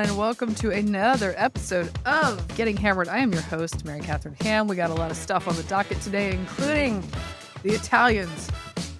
[0.00, 0.18] everyone.
[0.18, 3.08] Welcome to another episode of Getting Hammered.
[3.08, 4.66] I am your host, Mary Catherine Ham.
[4.66, 7.04] We got a lot of stuff on the docket today, including
[7.62, 8.48] the Italians,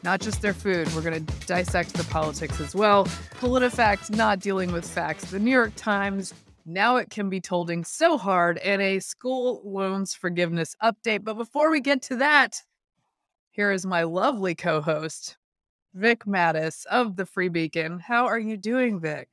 [0.02, 0.92] not just their food.
[0.94, 3.06] We're going to dissect the politics as well.
[3.40, 5.30] PolitiFact not dealing with facts.
[5.30, 6.34] The New York Times,
[6.66, 11.24] now it can be tolding so hard, and a school loans forgiveness update.
[11.24, 12.60] But before we get to that,
[13.50, 15.38] here is my lovely co host,
[15.94, 18.00] Vic Matus of the Free Beacon.
[18.00, 19.28] How are you doing, Vic?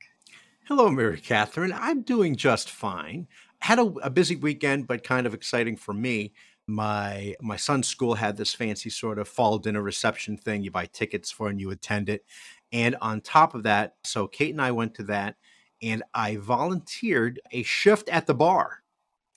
[0.68, 1.72] Hello, Mary Catherine.
[1.72, 3.26] I'm doing just fine.
[3.60, 6.34] Had a, a, busy weekend, but kind of exciting for me.
[6.66, 10.62] My my son's school had this fancy sort of fall dinner reception thing.
[10.62, 12.26] You buy tickets for and you attend it.
[12.70, 15.36] And on top of that, so Kate and I went to that,
[15.80, 18.82] and I volunteered a shift at the bar.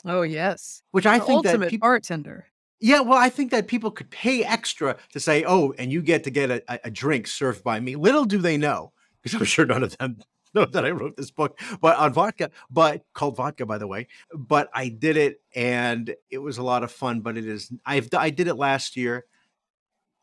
[0.03, 2.47] Oh yes, which I the think ultimate that people, bartender.
[2.81, 6.25] Yeah, well, I think that people could pay extra to say, "Oh, and you get
[6.25, 8.91] to get a, a drink served by me." Little do they know,
[9.21, 10.17] because I'm sure none of them
[10.55, 14.07] know that I wrote this book, but on vodka, but called vodka, by the way.
[14.33, 17.21] But I did it, and it was a lot of fun.
[17.21, 19.25] But it is, I've I did it last year.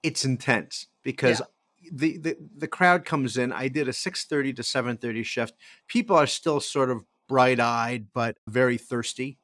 [0.02, 1.40] It's intense because.
[1.40, 1.46] Yeah.
[1.90, 3.50] The, the the crowd comes in.
[3.50, 5.54] I did a six thirty to seven thirty shift.
[5.86, 9.38] People are still sort of bright eyed, but very thirsty.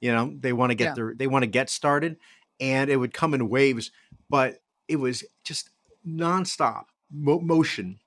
[0.00, 0.94] You know, they want to get yeah.
[0.94, 2.16] their they want to get started
[2.60, 3.90] and it would come in waves,
[4.28, 5.70] but it was just
[6.06, 7.98] nonstop mo- motion.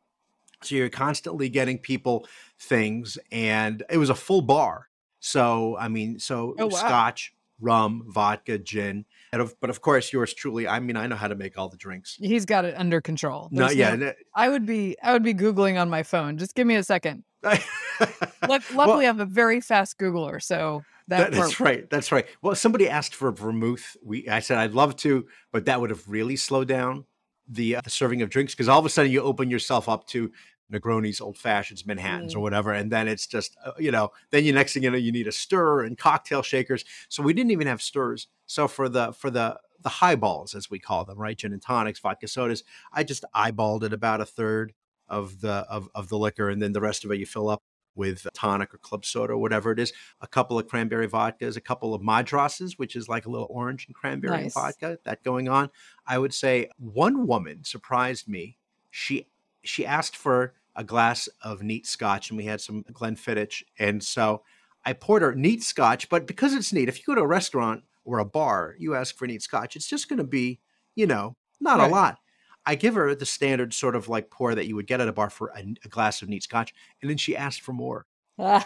[0.64, 2.28] So you're constantly getting people
[2.60, 4.88] things, and it was a full bar.
[5.20, 6.78] So I mean, so oh, wow.
[6.78, 10.68] scotch, rum, vodka, gin, and of, but of course yours truly.
[10.68, 12.18] I mean, I know how to make all the drinks.
[12.20, 13.50] He's got it under control.
[13.52, 13.96] no, yeah.
[13.96, 16.38] No, I would be, I would be googling on my phone.
[16.38, 17.24] Just give me a second.
[17.44, 21.90] Luckily, well, I'm a very fast Googler, so that, that's right.
[21.90, 22.26] That's right.
[22.42, 23.96] Well, somebody asked for vermouth.
[24.04, 27.06] We I said I'd love to, but that would have really slowed down
[27.48, 30.08] the, uh, the serving of drinks because all of a sudden you open yourself up
[30.08, 30.32] to
[30.72, 32.38] Negronis, old fashions, Manhattans, mm.
[32.38, 34.11] or whatever, and then it's just uh, you know.
[34.32, 36.83] Then you next thing you know, you need a stir and cocktail shakers.
[37.10, 38.27] So we didn't even have stirs.
[38.45, 41.99] So for the for the the highballs, as we call them, right, gin and tonics,
[41.99, 44.73] vodka sodas, I just eyeballed it about a third
[45.08, 47.64] of the of, of the liquor, and then the rest of it you fill up
[47.98, 49.92] with tonic or club soda or whatever it is,
[50.22, 53.88] a couple of cranberry vodkas, a couple of madrasas, which is like a little orange
[53.88, 54.54] and cranberry nice.
[54.54, 55.70] vodka, that going on.
[56.06, 58.58] I would say one woman surprised me.
[58.92, 59.28] She
[59.64, 63.64] she asked for a glass of neat scotch and we had some Glenfiddich.
[63.80, 64.44] And so
[64.86, 67.84] I poured her neat scotch, but because it's neat, if you go to a restaurant
[68.06, 70.60] or a bar, you ask for neat scotch, it's just going to be,
[70.96, 71.90] you know, not right.
[71.90, 72.20] a lot.
[72.67, 75.14] I give her the standard sort of like pour that you would get at a
[75.14, 78.05] bar for a, a glass of neat scotch, and then she asked for more.
[78.38, 78.64] I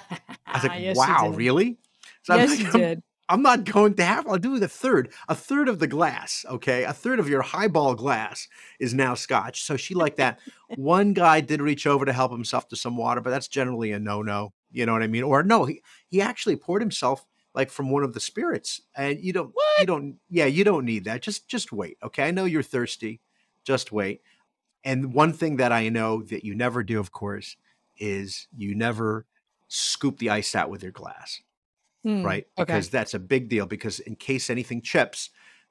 [0.53, 1.77] was like, yes, "Wow, really?"
[2.23, 3.03] So yes, I'm did.
[3.29, 4.27] I'm not going to have.
[4.27, 6.43] I'll do the third, a third of the glass.
[6.49, 8.47] Okay, a third of your highball glass
[8.79, 9.63] is now scotch.
[9.63, 10.39] So she liked that.
[10.75, 13.99] One guy did reach over to help himself to some water, but that's generally a
[13.99, 14.51] no-no.
[14.71, 15.23] You know what I mean?
[15.23, 19.31] Or no, he he actually poured himself like from one of the spirits, and you
[19.31, 19.79] don't, what?
[19.79, 21.21] you don't, yeah, you don't need that.
[21.21, 21.97] Just just wait.
[22.03, 23.21] Okay, I know you're thirsty.
[23.65, 24.21] Just wait.
[24.83, 27.55] And one thing that I know that you never do, of course,
[27.97, 29.25] is you never
[29.67, 31.41] scoop the ice out with your glass.
[32.03, 32.47] Hmm, right?
[32.57, 32.97] Because okay.
[32.97, 33.67] that's a big deal.
[33.67, 35.29] Because in case anything chips,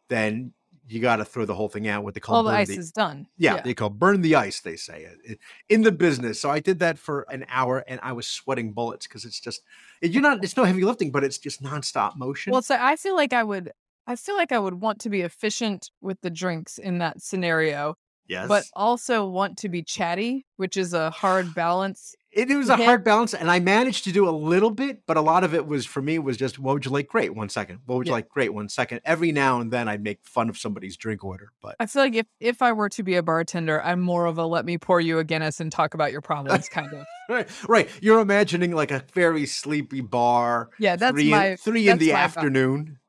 [0.09, 0.53] then
[0.87, 2.03] you got to throw the whole thing out.
[2.03, 3.27] What they call all the ice the, is done.
[3.37, 4.61] Yeah, yeah, they call burn the ice.
[4.61, 6.41] They say it, in the business.
[6.41, 9.63] So I did that for an hour, and I was sweating bullets because it's just
[10.03, 10.43] you're not.
[10.43, 12.53] It's no heavy lifting, but it's just nonstop motion.
[12.53, 13.73] Well, so I feel like I would.
[14.11, 17.95] I feel like I would want to be efficient with the drinks in that scenario.
[18.27, 18.49] Yes.
[18.49, 22.17] But also want to be chatty, which is a hard balance.
[22.33, 25.17] It, it was a hard balance, and I managed to do a little bit, but
[25.17, 27.09] a lot of it was for me was just, "What would you like?
[27.09, 27.81] Great, one second.
[27.87, 28.29] What would you like?
[28.29, 29.01] Great, one second.
[29.05, 32.15] Every now and then, I'd make fun of somebody's drink order, but I feel like
[32.15, 35.01] if if I were to be a bartender, I'm more of a "let me pour
[35.01, 37.05] you a Guinness and talk about your problems" kind of.
[37.29, 37.89] right, right.
[38.01, 40.71] You're imagining like a very sleepy bar.
[40.79, 43.00] Yeah, that's three my in, three in the afternoon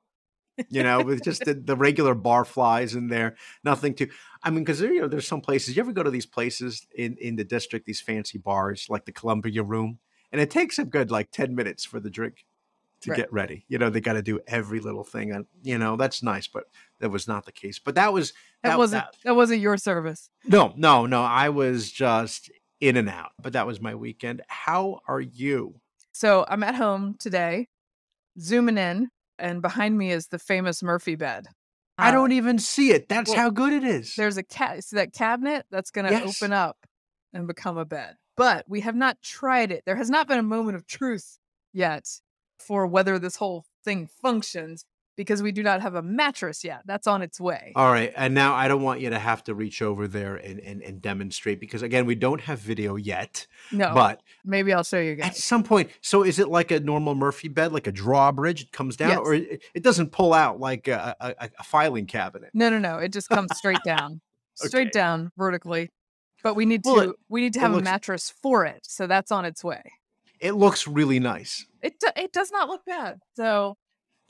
[0.69, 4.07] you know, with just the, the, regular bar flies in there, nothing to.
[4.43, 5.75] I mean, because you know, there's some places.
[5.75, 9.11] You ever go to these places in in the district, these fancy bars like the
[9.11, 9.99] Columbia Room,
[10.31, 12.45] and it takes a good like ten minutes for the drink
[13.01, 13.17] to right.
[13.17, 13.65] get ready.
[13.67, 16.65] You know, they got to do every little thing, and you know that's nice, but
[16.99, 17.79] that was not the case.
[17.79, 18.31] But that was
[18.63, 20.29] that, that wasn't that, that wasn't your service.
[20.45, 21.21] No, no, no.
[21.21, 24.41] I was just in and out, but that was my weekend.
[24.47, 25.75] How are you?
[26.11, 27.69] So I'm at home today,
[28.39, 29.09] zooming in
[29.41, 31.47] and behind me is the famous Murphy bed.
[31.97, 33.09] Uh, I don't even see it.
[33.09, 34.15] That's well, how good it is.
[34.15, 34.83] There's a cat.
[34.83, 36.41] See that cabinet that's going to yes.
[36.41, 36.77] open up
[37.33, 38.15] and become a bed.
[38.37, 39.83] But we have not tried it.
[39.85, 41.37] There has not been a moment of truth
[41.73, 42.07] yet
[42.59, 44.85] for whether this whole thing functions
[45.21, 46.81] because we do not have a mattress yet.
[46.85, 47.73] That's on its way.
[47.75, 48.11] All right.
[48.15, 50.99] And now I don't want you to have to reach over there and, and, and
[50.99, 53.45] demonstrate because, again, we don't have video yet.
[53.71, 55.27] No, But maybe I'll show you guys.
[55.27, 58.63] at some point, so is it like a normal Murphy bed, like a drawbridge?
[58.63, 59.19] It comes down, Yes.
[59.19, 62.49] or it, it doesn't pull out like a, a, a- filing cabinet?
[62.55, 62.97] No, no, no.
[62.97, 64.21] It just comes straight down,
[64.55, 64.99] straight Okay.
[64.99, 65.89] down vertically.
[66.43, 69.05] But we need to Well, it- we need to have a mattress for it, so
[69.05, 69.83] that's on its way.
[70.39, 71.67] It looks really nice.
[71.83, 73.19] It do, it does not look bad.
[73.35, 73.77] So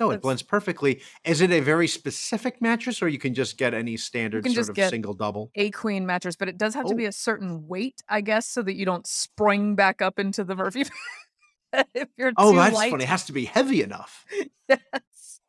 [0.02, 1.02] No, it That's- blends perfectly.
[1.24, 4.60] Is it a very specific mattress, or you can just get any standard can sort
[4.62, 5.52] just of get- single double?
[5.56, 6.98] a queen mattress, but it does have to Oh.
[6.98, 10.56] be a certain weight, I guess, so that you don't spring back up into the
[10.56, 10.84] Murphy
[11.72, 12.92] bed if you're Oh, too that's light.
[12.92, 13.04] funny.
[13.04, 14.26] It has to be heavy enough.
[14.70, 15.40] Yes.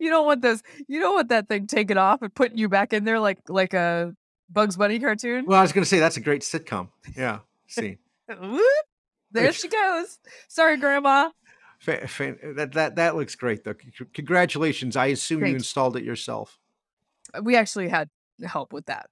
[0.00, 0.62] You don't want those.
[0.88, 3.72] You don't want that thing taken off and putting you back in there like like
[3.74, 4.14] a
[4.50, 5.44] Bugs Bunny cartoon.
[5.46, 6.88] Well, I was going to say that's a great sitcom.
[7.16, 7.96] Yeah, see,
[8.28, 8.60] Whoop,
[9.32, 9.54] there Wait.
[9.54, 10.18] she goes.
[10.48, 11.30] Sorry, Grandma.
[11.86, 13.74] Fa- fa- that that that looks great though.
[13.96, 14.96] C- Congratulations.
[14.96, 15.54] I assume you you.
[15.54, 16.58] installed it yourself.
[17.32, 18.08] Uh, we actually had
[18.44, 19.06] help with that.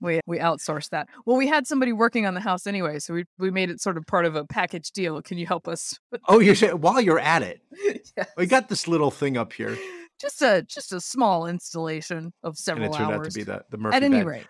[0.00, 1.08] we we outsourced that.
[1.26, 3.96] Well, we had somebody working on the house anyway, so we we made it sort
[3.96, 5.20] of part of a package deal.
[5.22, 5.98] Can you help us?
[6.28, 7.60] Oh, you said while you're at it,
[8.16, 8.28] Yes.
[8.36, 9.76] we got this little thing up here,
[10.20, 13.26] just a just a small installation of and several it turned hours.
[13.28, 14.26] out to be the the Murphy At any bed.
[14.26, 14.46] rate,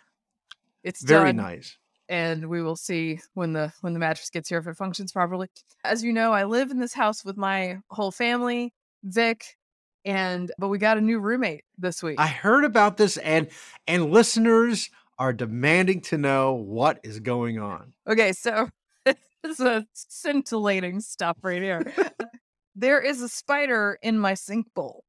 [0.83, 1.37] it's Very done.
[1.37, 1.79] nice.
[2.09, 5.49] And we will see when the when the mattress gets here if it functions properly.
[5.85, 8.73] As you know, I live in this house with my whole family,
[9.03, 9.57] Vic,
[10.05, 12.19] and but we got a new roommate this week.
[12.19, 13.49] I heard about this, and
[13.87, 17.93] and listeners are demanding to know what is going on.
[18.09, 18.69] okay, so
[19.05, 21.93] this is scintillating stuff right here.
[22.77, 25.05] there is a spider in my sink bowl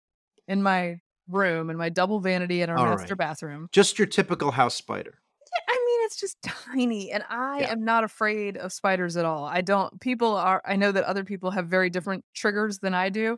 [0.47, 1.00] in my
[1.30, 3.18] room in my double vanity in our All master right.
[3.18, 3.68] bathroom.
[3.71, 5.19] Just your typical house spider.
[5.68, 7.72] I it's just tiny, and I Yeah.
[7.72, 9.44] am not afraid of spiders at all.
[9.46, 10.00] I don't.
[10.02, 10.62] People are.
[10.66, 13.38] I know that other people have very different triggers than I do.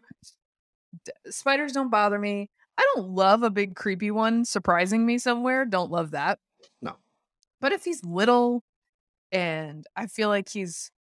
[1.06, 2.50] D- spiders don't bother me.
[2.78, 5.66] I don't love a big creepy one surprising me somewhere.
[5.66, 6.40] Don't love that.
[6.81, 6.96] No.
[7.60, 8.64] But if he's little,
[9.31, 10.92] and I feel like he's,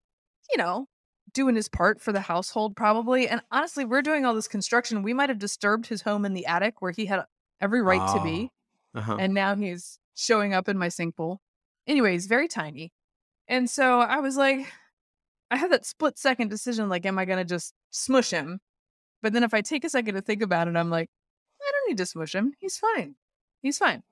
[0.51, 0.87] you know,
[1.33, 3.27] doing his part for the household, probably.
[3.29, 5.03] And honestly, we're doing all this construction.
[5.03, 7.23] We might have disturbed his home in the attic where he had
[7.61, 8.49] every right to be
[8.95, 9.17] Uh-huh.
[9.19, 11.39] and now he's showing up in my sink bowl.
[11.87, 12.91] Anyway, he's very tiny.
[13.47, 14.67] And so I was like,
[15.49, 18.59] I had that split second decision like, am I going to just smush him?
[19.23, 21.09] But then if I take a second to think about it, I'm like,
[21.61, 22.53] I don't need to smush him.
[22.59, 23.15] He's fine.
[23.61, 24.03] He's fine.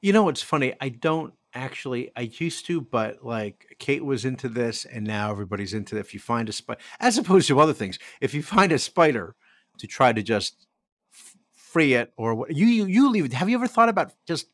[0.00, 0.74] You know what's funny?
[0.80, 2.10] I don't actually.
[2.16, 5.96] I used to, but like Kate was into this, and now everybody's into.
[5.96, 6.00] it.
[6.00, 9.36] If you find a spider, as opposed to other things, if you find a spider,
[9.78, 10.66] to try to just
[11.12, 13.26] f- free it or what you you you leave.
[13.26, 13.32] it.
[13.34, 14.46] Have you ever thought about just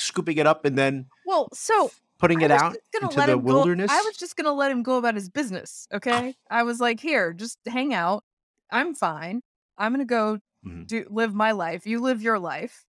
[0.00, 3.90] scooping it up and then Well, so putting it out into the him go- wilderness?
[3.90, 5.86] I was just going to let him go about his business.
[5.92, 6.34] Okay.
[6.50, 8.24] I was like, here, just hang out.
[8.70, 9.42] I'm fine.
[9.76, 10.86] I'm going to go Mhm.
[10.88, 11.86] do live my life.
[11.86, 12.84] You live your life.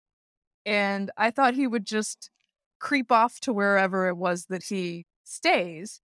[0.65, 2.29] And I thought he would just
[2.79, 6.01] creep off to wherever it was that he stays,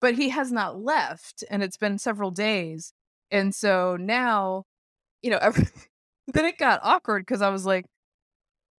[0.00, 2.92] but he has not left and it's been several days.
[3.30, 4.64] And so now,
[5.22, 5.66] you know, every,
[6.28, 7.86] then it got awkward because I was like,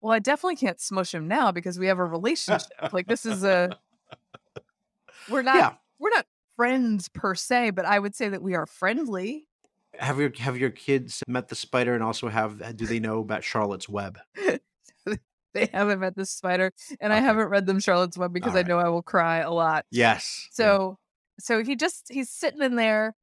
[0.00, 2.92] well, I definitely can't smush him now because we have a relationship.
[2.92, 3.76] like this is a
[5.28, 5.72] we're not yeah.
[5.98, 9.46] we're not friends per se, but I would say that we are friendly.
[9.98, 13.20] Have your have your kids met the spider and also have uh, do they know
[13.20, 14.18] about Charlotte's Web?
[15.54, 18.78] They haven't met this spider, and I haven't read them Charlotte's Web because I know
[18.78, 19.86] I will cry a lot.
[19.90, 20.46] Yes.
[20.50, 20.54] yeah.
[20.54, 20.98] So,
[21.40, 23.14] so he just he's sitting in there,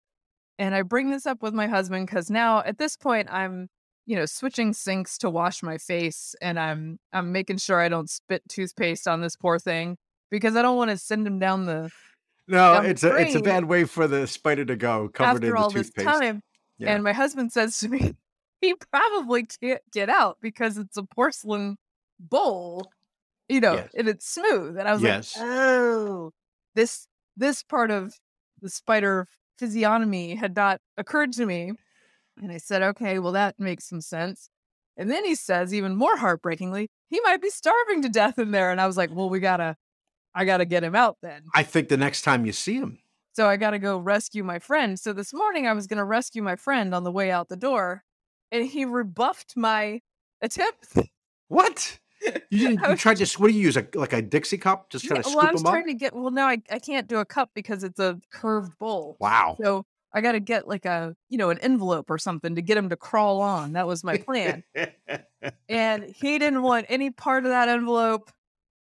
[0.57, 3.69] and I bring this up with my husband because now at this point I'm,
[4.05, 8.09] you know, switching sinks to wash my face, and I'm I'm making sure I don't
[8.09, 9.97] spit toothpaste on this poor thing
[10.29, 11.89] because I don't want to send him down the
[12.47, 15.43] no, down the it's a it's a bad way for the spider to go covered
[15.43, 16.19] in after the all this toothpaste.
[16.19, 16.41] time.
[16.77, 16.93] Yeah.
[16.93, 18.13] And my husband says to me,
[18.61, 21.77] he probably can't get out because it's a porcelain
[22.19, 22.91] bowl,
[23.47, 23.89] you know, Yes.
[23.97, 24.77] and it's smooth.
[24.77, 25.37] And I was Yes.
[25.37, 26.31] like, oh,
[26.75, 27.07] this
[27.37, 28.13] this part of
[28.61, 31.71] the spider physiognomy had not occurred to me.
[32.41, 34.49] And I said, okay, well, that makes some sense.
[34.97, 38.71] And then he says, even more heartbreakingly, he might be starving to death in there.
[38.71, 39.75] And I was like, well, we gotta,
[40.33, 41.43] I gotta get him out then.
[41.53, 42.99] I think the next time you see him,
[43.33, 44.99] So I got to go rescue my friend.
[44.99, 48.03] So this morning I was to rescue my friend on the way out the door,
[48.51, 50.01] and he rebuffed my
[50.41, 50.93] attempt.
[51.47, 51.99] what?
[52.49, 54.89] You, didn't, you tried to what do you use a, like a Dixie cup?
[54.89, 55.73] Just try Yeah, to well, I scoop was them up.
[55.73, 56.15] trying to get.
[56.15, 59.15] Well, no, I, I can't do a cup because it's a curved bowl.
[59.19, 59.57] Wow.
[59.61, 59.85] So
[60.15, 62.89] I got to get like a you know an envelope or something to get him
[62.89, 63.73] to crawl on.
[63.73, 64.63] That was my plan.
[65.69, 68.31] and he didn't want any part of that envelope.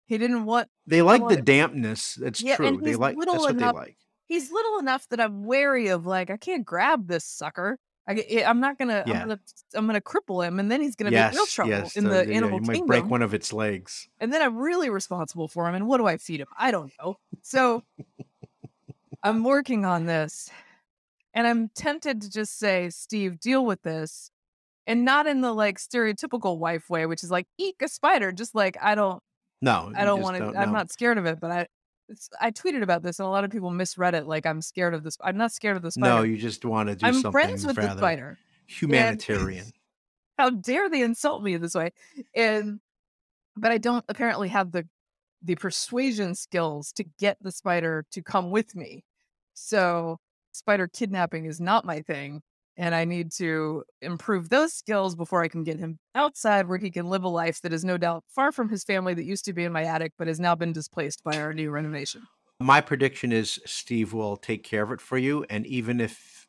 [0.07, 0.67] He didn't want.
[0.87, 2.15] they like the dampness.
[2.15, 2.79] That's Yeah, true.
[2.81, 3.95] They like that's what enough- they like.
[4.25, 6.05] He's little enough that I'm wary of.
[6.05, 7.77] Like I can't grab this sucker.
[8.07, 9.03] I, get- eh, I'm not gonna.
[9.05, 9.13] Yeah.
[9.21, 9.39] I'm gonna.
[9.75, 12.25] I'm gonna cripple him, and then he's gonna be in real trouble in so, the
[12.27, 12.87] yeah, animal you might kingdom.
[12.87, 14.07] break one of its legs.
[14.19, 15.75] and then I'm really responsible for him.
[15.75, 16.47] And what do I feed him?
[16.57, 17.17] I don't know.
[17.43, 17.83] So
[19.23, 20.49] I'm working on this,
[21.39, 24.29] and I'm tempted to just say, Steve, deal with this,
[24.85, 28.33] and not in the like stereotypical wife way, which is like eek a spider.
[28.33, 29.23] Just like I don't,
[29.61, 30.59] No, I don't want to.
[30.59, 31.67] I'm not scared of it, but I.
[32.09, 34.93] It's, I tweeted about this, and a lot of people misread it like I'm scared
[34.93, 35.15] of this.
[35.23, 36.13] I'm not scared of the spider.
[36.13, 38.37] No, you just want to do I'm something friends with the spider.
[38.67, 39.71] humanitarian.
[40.37, 41.91] how dare they insult me this way
[42.33, 42.79] and
[43.57, 44.87] but i don't apparently have the
[45.41, 49.03] the persuasion skills to get the spider to come with me
[49.53, 50.17] so
[50.51, 52.41] spider kidnapping is not my thing
[52.77, 56.89] and i need to improve those skills before i can get him outside where he
[56.89, 59.53] can live a life that is no doubt far from his family that used to
[59.53, 62.21] be in my attic but has now been displaced by our new renovation
[62.61, 66.45] My prediction is Steve will take care of it for you, and even if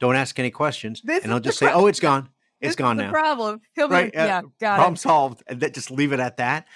[0.00, 2.22] don't ask any questions, This and he'll just say, pro- "Oh, it's gone.
[2.60, 5.00] This It's is gone the now." problem he'll be Right, uh, yeah got Problem it
[5.00, 6.66] solved, and that just leave it at that.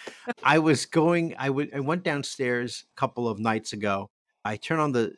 [0.42, 1.35] I was going.
[1.38, 1.73] I would.
[1.75, 4.11] I went downstairs a couple of nights ago.
[4.44, 5.14] I turn on the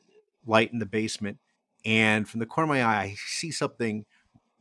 [0.48, 1.38] light in the basement,
[1.84, 4.04] and from the corner of my eye, I see something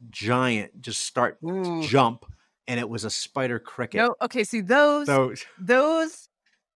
[0.10, 1.84] giant just start to mm.
[1.88, 2.26] jump,
[2.68, 4.00] and it was a spider cricket.
[4.00, 6.30] no okay see those So, those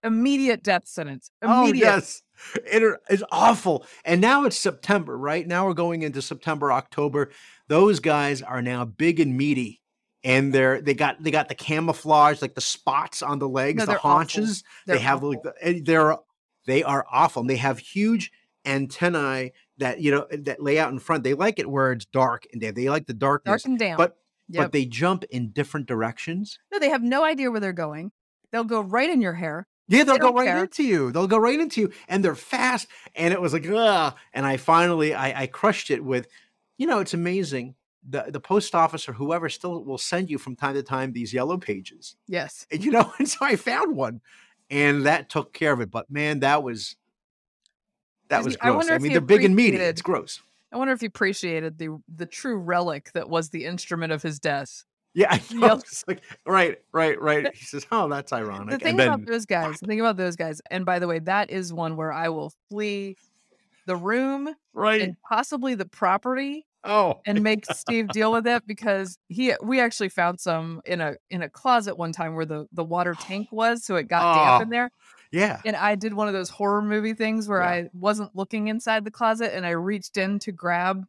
[0.04, 1.32] immediate death sentence.
[1.42, 1.86] oh Immediate.
[1.86, 2.24] yes,
[2.66, 3.86] it's awful.
[4.06, 5.46] And now it's September, right?
[5.46, 7.32] Now we're going into September, October.
[7.68, 9.82] Those guys are now big and meaty.
[10.24, 13.86] And they're they got they got the camouflage, like the spots on the legs, No,
[13.86, 14.64] the haunches.
[14.86, 16.18] They have like the, they're
[16.68, 17.42] they are awful.
[17.42, 18.32] And they have huge
[18.66, 21.24] antennae that you know that lay out in front.
[21.24, 23.64] They like it where it's dark and they, they like the darkness.
[23.64, 23.98] dark and down.
[23.98, 24.18] but
[24.50, 24.64] Yep.
[24.66, 26.60] but they jump in different directions.
[26.74, 28.12] no, they have no idea where they're going.
[28.52, 29.66] They'll go right in your hair.
[29.88, 30.64] Yeah, they'll They go right care.
[30.64, 31.10] into you.
[31.14, 32.88] They'll go right into you, and they're fast.
[33.16, 34.14] And it was like, ugh.
[34.34, 36.28] And I finally, I, I crushed it with,
[36.78, 37.76] you know, it's amazing.
[38.10, 41.34] The the post office or whoever still will send you from time to time these
[41.34, 42.68] yellow pages, Yes.
[42.72, 43.14] and you know.
[43.20, 44.20] And so I found one,
[44.70, 45.92] and that took care of it.
[45.92, 46.98] But man, that was
[48.32, 48.76] that Is was he- I gross.
[48.78, 49.78] wonder I, mean, he they're big and meaty.
[49.78, 50.42] It's gross.
[50.74, 54.40] I wonder if he appreciated the the true relic that was the instrument of his
[54.40, 54.84] death.
[55.14, 55.68] Yeah, I know.
[55.68, 55.78] Yep.
[55.80, 57.54] It's like right, right, right.
[57.56, 60.18] He says, "Oh, that's ironic." The thing and then, about those guys, the thing about
[60.18, 63.18] those guys, and by the way, that is one where I will flee
[63.86, 65.02] the room right.
[65.02, 70.08] and possibly the property oh, and make Steve deal with it because he we actually
[70.10, 73.84] found some in a in a closet one time where the the water tank was,
[73.84, 74.64] so it got damp Oh.
[74.64, 74.92] in there.
[75.32, 75.62] Yeah.
[75.66, 77.70] And I did one of those horror movie things where Yeah.
[77.70, 81.06] I wasn't looking inside the closet and I reached in to grab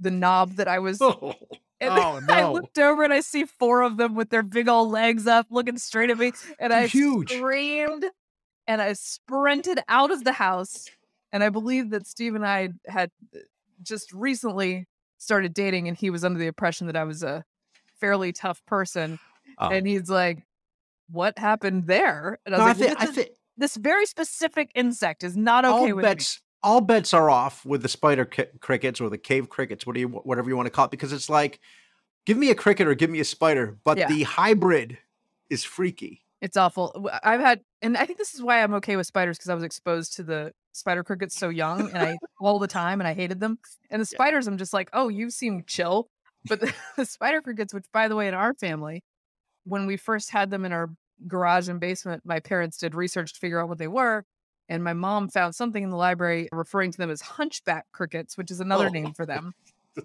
[0.00, 1.00] the knob that I was.
[1.10, 1.34] Oh,
[1.80, 1.98] and
[2.30, 5.26] oh, I looked over and I see four of them with their big old legs
[5.26, 7.32] up, looking straight at me, and I Huge.
[7.32, 8.04] screamed
[8.68, 10.88] and I sprinted out of the house.
[11.32, 13.40] And I believe that Steve and I had uh,
[13.82, 14.86] just recently
[15.18, 17.44] started dating, and he was under the impression that I was a
[17.98, 19.18] fairly tough person.
[19.58, 19.70] Oh.
[19.70, 20.44] And he's like,
[21.12, 24.06] "What happened there?" And I was No, like, "Well, think this I is- this very
[24.06, 28.24] specific insect is not okay all with bets all bets are off with the spider
[28.24, 30.90] ki- crickets or the cave crickets, what do you whatever you want to call it,
[30.92, 31.58] because it's like,
[32.24, 34.06] give me a cricket or give me a spider, but Yeah.
[34.08, 34.96] the hybrid
[35.50, 36.22] is freaky.
[36.40, 37.08] It's awful.
[37.22, 39.64] I've had, and I think this is why I'm okay with spiders because I was
[39.64, 43.38] exposed to the spider crickets so young and I all the time and I hated
[43.40, 43.58] them.
[43.90, 46.08] And the spiders, I'm just like, oh, you seem chill.
[46.48, 49.02] But the, the spider crickets, which by the way, in our family,
[49.64, 50.90] when we first had them in our
[51.26, 54.24] garage and basement, my parents did research to figure out what they were.
[54.68, 58.50] And my mom found something in the library referring to them as hunchback crickets, which
[58.50, 58.90] is another Oh.
[58.90, 59.54] name for them.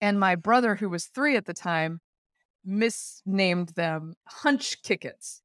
[0.00, 2.00] And my brother, who was three at the time,
[2.64, 5.40] misnamed them hunch kickets.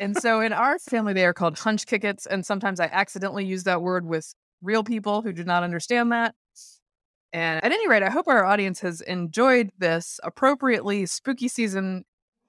[0.00, 2.26] and so in our family, they are called hunch kickets.
[2.26, 6.34] And sometimes I accidentally use that word with real people who do not understand that.
[7.32, 12.04] And at any rate, I hope our audience has enjoyed this appropriately spooky season,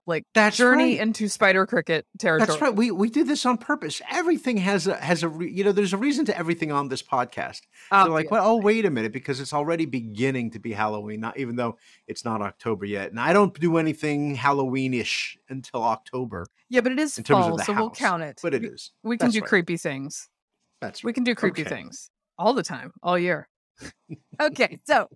[0.08, 1.00] like That's journey right.
[1.01, 2.48] into spider cricket territory.
[2.48, 2.75] That's right.
[2.75, 4.01] We we did this on purpose.
[4.12, 5.72] Everything has a has a re, you know.
[5.72, 7.62] There's a reason to everything on this podcast.
[7.91, 11.20] Oh, They're like, well, oh, wait a minute, because it's already beginning to be Halloween.
[11.20, 11.77] Not even though
[12.08, 16.46] it's not October yet, and I don't do anything Halloweenish until October.
[16.70, 18.39] yeah, but it is in terms of fall, the so we'll count it.
[18.41, 18.91] But it is.
[19.03, 19.50] we, we can That's do right.
[19.50, 20.29] creepy things.
[20.81, 21.10] That's right.
[21.10, 21.70] We can do creepy Okay.
[21.70, 23.48] things all the time, all year.
[24.41, 25.08] okay, so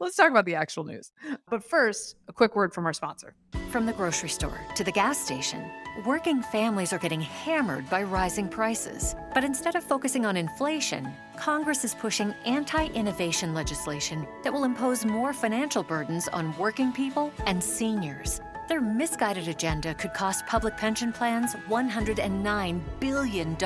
[0.00, 1.12] let's talk about the actual news.
[1.48, 3.34] But first, a quick word from our sponsor.
[3.70, 5.64] From the grocery store to the gas station,
[6.04, 9.14] working families are getting hammered by rising prices.
[9.34, 15.04] But instead of focusing on inflation, Congress is pushing anti innovation legislation that will impose
[15.04, 18.40] more financial burdens on working people and seniors.
[18.68, 23.56] Their misguided agenda could cost public pension plans $109 billion.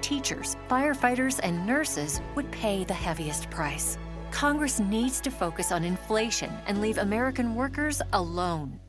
[0.00, 3.98] Teachers, firefighters, and nurses would pay the heaviest price.
[4.34, 8.80] Congress needs to focus on inflation and leave American workers alone.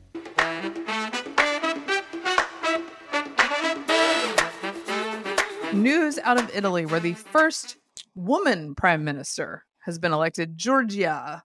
[5.72, 7.76] News out of Italy, where the first
[8.16, 11.42] woman prime minister has been elected, Giorgia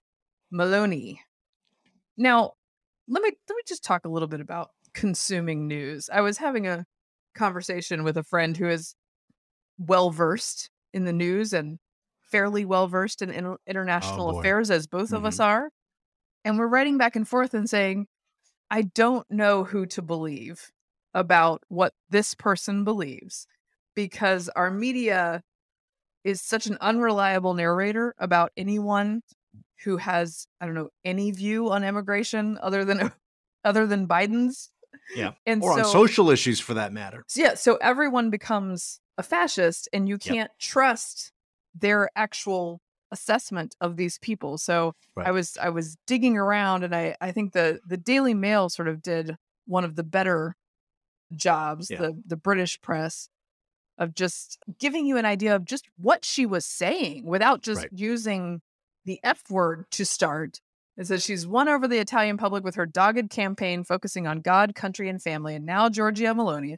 [0.51, 1.19] Meloni.
[2.17, 2.53] Now,
[3.07, 6.09] let me let me just talk a little bit about consuming news.
[6.11, 6.87] I was having a
[7.35, 8.95] conversation with a friend who is
[9.77, 11.77] well versed in the news and
[12.31, 15.43] fairly well versed in, in oh, international Oh, affairs, as both of us mm-hmm.
[15.43, 15.69] are.
[16.43, 18.07] And we're writing back and forth and saying,
[18.69, 20.71] I don't know who to believe
[21.13, 23.45] about what this person believes
[23.95, 25.43] because our media
[26.23, 29.21] is such an unreliable narrator about anyone
[29.83, 33.11] who has, I don't know, any view on immigration other than
[33.63, 34.69] other than Biden's.
[35.15, 35.31] Yeah.
[35.45, 37.23] And or so, on social issues for that matter.
[37.35, 41.31] yeah, so everyone becomes a fascist and you can't trust
[41.73, 42.79] their actual
[43.11, 44.57] assessment of these people.
[44.57, 48.69] So I was I was digging around and I I think the the Daily Mail
[48.69, 49.35] sort of did
[49.65, 50.55] one of the better
[51.35, 51.97] jobs, Yeah.
[51.97, 53.29] the the British press
[53.97, 57.89] of just giving you an idea of just what she was saying without just Right.
[57.93, 58.61] using
[59.05, 60.59] the F word to start.
[60.97, 64.75] It says she's won over the Italian public with her dogged campaign focusing on God,
[64.75, 65.55] country, and family.
[65.55, 66.77] And now Giorgia Meloni,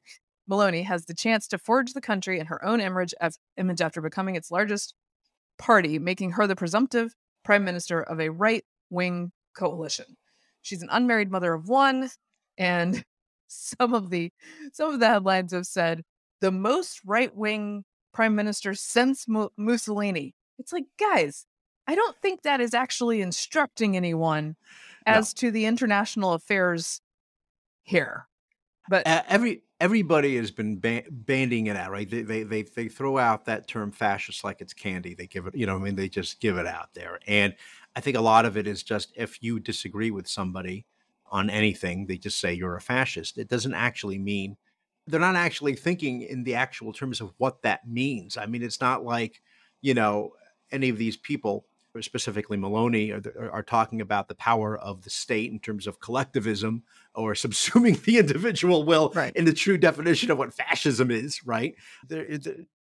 [0.50, 3.14] Meloni has the chance to forge the country in her own image,
[3.58, 4.94] image after becoming its largest
[5.58, 10.18] party, making her the presumptive prime minister of a right wing coalition.
[10.62, 12.10] She's an unmarried mother of one,
[12.58, 13.04] and
[13.48, 14.32] some of the
[14.74, 16.04] some of the headlines have said
[16.42, 17.84] the most right wing
[18.14, 20.36] prime minister since Mu- Mussolini.
[20.60, 21.46] It's like, guys,
[21.88, 24.56] I don't think that is actually instructing anyone
[25.08, 25.14] No.
[25.14, 27.02] as to the international affairs
[27.84, 28.28] here.
[28.90, 32.10] But Uh, every everybody has been ba- banding it out, right?
[32.10, 35.13] They, they they they throw out that term fascist like it's candy.
[35.13, 37.20] They give it, you know, I mean, they just give it out there.
[37.28, 37.54] And
[37.94, 40.86] I think a lot of it is just if you disagree with somebody
[41.30, 43.38] on anything, they just say you're a fascist.
[43.38, 44.55] It doesn't actually mean
[45.05, 48.38] they're not actually thinking in the actual terms of what that means.
[48.38, 49.42] I mean, it's not like
[49.81, 50.31] you know
[50.72, 51.66] any of these people
[52.01, 56.84] specifically Meloni, are, are, talking about the power of the state in terms of collectivism
[57.14, 59.36] or subsuming the individual will Right.
[59.36, 61.75] in the true definition of what fascism is, right?
[62.08, 62.40] They're,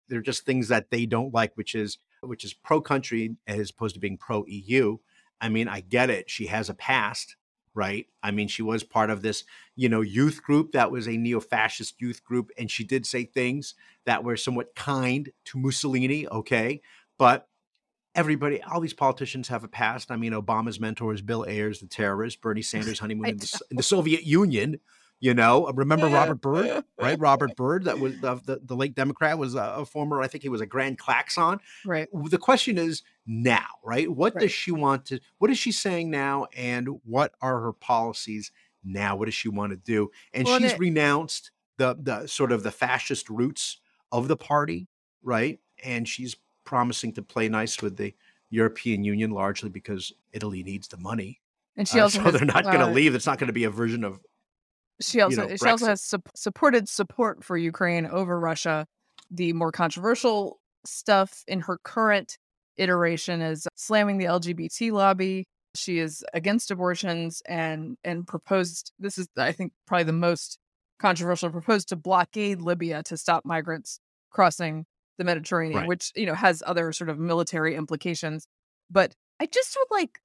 [0.08, 3.96] they're just things that they don't like, which is which is pro country as opposed
[3.96, 4.98] to being pro EU.
[5.40, 6.30] I mean, I get it.
[6.30, 7.38] She has a past,
[7.74, 8.08] right?
[8.22, 9.46] I mean, she was part of this,
[9.76, 13.76] you know, youth group that was a neo-fascist youth group, and she did say things
[14.06, 16.82] that were somewhat kind to Mussolini, okay,
[17.18, 17.48] but
[18.20, 20.12] everybody, all these politicians have a past.
[20.12, 22.42] I mean, Obama's mentor is Bill Ayers, the terrorist.
[22.42, 24.80] Bernie Sanders' honeymoon in the, in the Soviet Union.
[25.22, 27.20] You know, uh, remember Robert Byrd, right?
[27.20, 30.22] Robert Byrd, that was the, the, the late Democrat, was a, a former.
[30.22, 31.60] I think he was a Grand Klaxon.
[31.86, 32.08] right.
[32.14, 34.10] The question is now, right?
[34.10, 34.44] What Right.
[34.44, 35.20] does she want to?
[35.40, 38.52] What is she saying now, and what are her policies
[38.82, 39.18] now?
[39.18, 40.10] What does she want to do?
[40.34, 43.82] And Well, she's it- renounced the the sort of the fascist roots
[44.14, 44.88] of the party,
[45.22, 45.60] right?
[45.84, 46.38] And she's
[46.70, 48.14] promising to play nice with the
[48.52, 51.42] European Union, largely because Italy needs the money.
[51.76, 53.16] And she Uh, also so has, they're not going to uh, leave.
[53.16, 54.20] It's not going to be a version of
[55.02, 58.86] She also know, she also has sup- supported support for Ukraine over Russia.
[59.32, 62.38] The more controversial stuff in her current
[62.78, 65.48] iteration is slamming the LGBT lobby.
[65.76, 70.60] She is against abortions and and proposed this is I think probably the most
[71.00, 74.86] controversial proposed to blockade Libya to stop migrants crossing
[75.20, 75.88] the Mediterranean, Right.
[75.88, 78.48] which you know has other sort of military implications.
[78.90, 80.20] But I just would like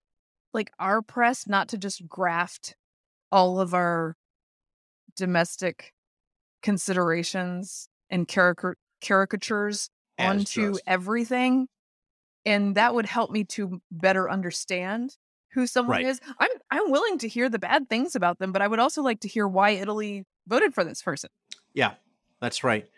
[0.54, 2.76] like our press not to just graft
[3.30, 4.16] all of our
[5.16, 5.92] domestic
[6.62, 11.68] considerations and caricature caricatures as onto everything
[12.46, 15.16] and that would help me to better understand
[15.52, 16.06] who someone Right.
[16.06, 19.02] is i'm i'm willing to hear the bad things about them but i would also
[19.02, 21.28] like to hear why italy voted for this person
[21.74, 21.94] Yeah,
[22.40, 22.88] that's right.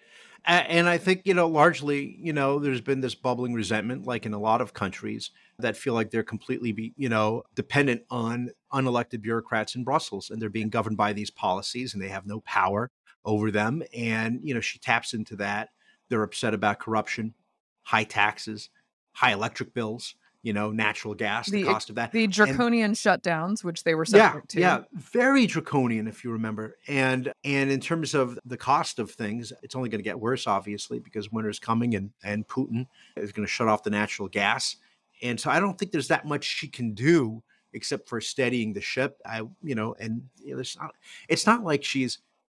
[0.48, 4.32] And I think, you know, largely, you know, there's been this bubbling resentment, like in
[4.32, 9.22] a lot of countries that feel like they're completely, be, you know, dependent on unelected
[9.22, 12.92] bureaucrats in Brussels and they're being governed by these policies and they have no power
[13.24, 13.82] over them.
[13.92, 15.70] And, you know, she taps into that.
[16.09, 17.35] They're upset about corruption,
[17.82, 18.70] high taxes,
[19.14, 20.14] high electric bills,
[20.46, 22.12] you know, natural gas, the, The- cost of that.
[22.12, 26.30] the And- draconian shutdowns which they were yeah, subject to yeah, very draconian if you
[26.30, 26.76] remember.
[26.87, 30.46] And and in terms of the cost of things, it's only going to get worse,
[30.46, 34.76] obviously, because winter's coming and and Putin is going to shut off the natural gas.
[35.20, 38.80] And so I don't think there's that much she can do except for steadying the
[38.80, 39.18] ship.
[39.26, 40.94] I you know, and you know, it's not
[41.28, 42.18] it's not like she's,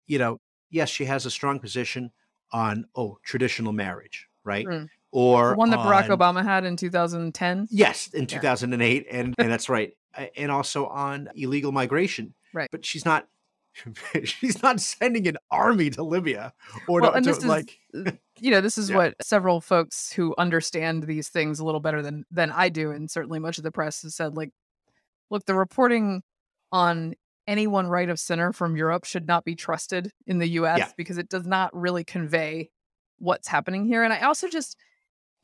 [0.09, 2.11] you know, yes, she has a strong position
[2.51, 4.67] on oh traditional marriage, right?
[4.67, 4.89] Mm.
[5.17, 7.69] Or The one that Barack Obama had in 2010.
[7.71, 8.27] Yes, in Yeah.
[8.27, 9.97] 2008, and and that's right,
[10.37, 12.35] and also on illegal migration.
[12.53, 12.69] Right.
[12.71, 13.27] but she's not.
[14.25, 16.55] she's not sending an army to Libya
[16.89, 17.79] or Well, to, and to, is like.
[17.93, 18.97] you know, this is Yeah.
[18.97, 23.11] what several folks who understand these things a little better than than I do, and
[23.11, 24.51] certainly much of the press has said, like,
[25.31, 26.23] look, the reporting
[26.73, 27.15] on
[27.47, 30.79] any one right of center from Europe should not be trusted in the U.S.
[30.79, 30.89] Yeah.
[30.97, 32.71] because it does not really convey
[33.19, 34.03] what's happening here.
[34.03, 34.77] And I also just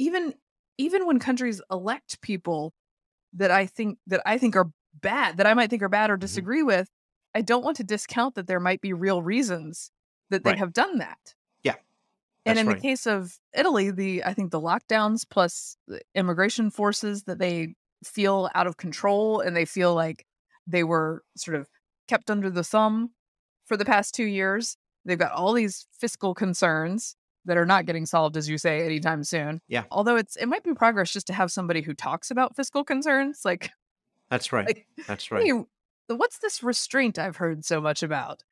[0.03, 0.35] even
[0.79, 2.75] even when countries elect people
[3.35, 6.17] that I think that I think are bad, that I might think are bad or
[6.21, 6.21] Mm-hmm.
[6.21, 6.89] disagree with,
[7.35, 9.91] I don't want to discount that there might be real reasons
[10.31, 10.59] that they Right.
[10.59, 11.35] have done that.
[11.63, 11.77] Yeah,
[12.45, 12.77] and in right.
[12.77, 17.75] the case of Italy, the I think the lockdowns plus the immigration forces that they
[18.05, 20.27] feel out of control and they feel like
[20.67, 21.69] they were sort of
[22.09, 23.13] kept under the thumb
[23.67, 24.77] for the past two years.
[25.05, 29.25] They've got all these fiscal concerns that are not getting solved, as you say, anytime
[29.25, 29.61] soon.
[29.69, 29.85] Yeah.
[29.91, 33.41] Although it's it might be progress just to have somebody who talks about fiscal concerns,
[33.45, 33.71] like,
[34.31, 34.67] That's right.
[34.67, 35.45] like That's right.
[35.45, 35.53] hey,
[36.09, 38.45] what's this restraint I've heard so much about?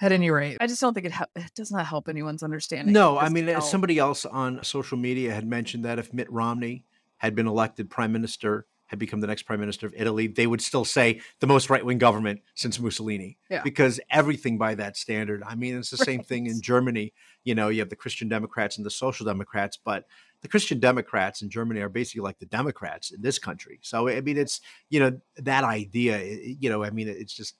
[0.00, 2.92] At any rate, I just don't think it hel- it does not help anyone's understanding.
[2.92, 6.84] No, I mean, somebody else on social media had mentioned that if Mitt Romney
[7.16, 10.60] had been elected prime minister, had become the next prime minister of Italy, they would
[10.60, 13.38] still say the most right wing government since Mussolini.
[13.48, 13.62] Yeah.
[13.62, 17.12] Because everything by that standard, I mean, it's the same thing in Germany.
[17.44, 20.06] You know, you have the Christian Democrats and the Social Democrats, but
[20.40, 23.78] the Christian Democrats in Germany are basically like the Democrats in this country.
[23.82, 26.22] So, I mean, it's, you know, that idea,
[26.58, 27.56] you know, I mean, it's just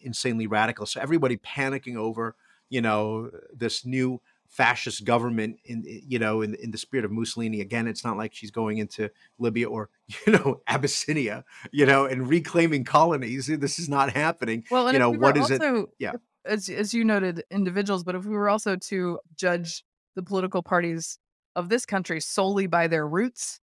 [0.00, 0.86] insanely radical.
[0.86, 2.36] So everybody panicking over,
[2.68, 7.60] you know, this new fascist government in you know in, in the spirit of Mussolini
[7.60, 9.08] again it's not like she's going into
[9.38, 9.88] Libya or
[10.26, 14.98] you know Abyssinia you know and reclaiming colonies this is not happening Well, and you
[14.98, 15.62] know we what is it
[15.98, 16.12] Yeah.
[16.44, 19.84] as as you noted, individuals, but if we were also to judge
[20.16, 21.18] the political parties
[21.54, 23.60] of this country solely by their roots,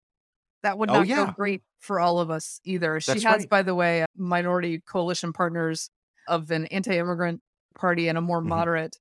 [0.64, 1.26] that would Oh, not yeah.
[1.26, 3.00] go great for all of us either.
[3.00, 3.50] She That's has, right.
[3.50, 5.90] by the way, minority coalition partners
[6.28, 7.42] of an anti-immigrant
[7.76, 8.48] party and a more Mhm.
[8.50, 8.98] moderate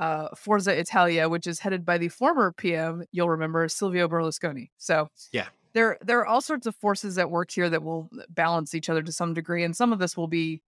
[0.00, 4.70] uh, Forza Italia, which is headed by the former PM, you'll remember Silvio Berlusconi.
[4.78, 5.46] So Yeah.
[5.74, 9.02] there there are all sorts of forces at work here that will balance each other
[9.02, 10.62] to some degree, and some of this will be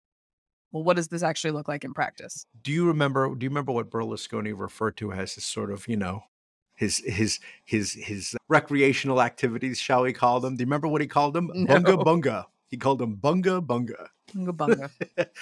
[0.74, 2.46] well, what does this actually look like in practice?
[2.62, 5.98] do you remember do you remember what Berlusconi referred to as his sort of you
[5.98, 6.24] know
[6.76, 11.08] his his his his recreational activities shall we call them do you remember what he
[11.08, 11.76] called them No.
[11.76, 14.90] bunga bunga he called them bunga bunga Bunga bunga.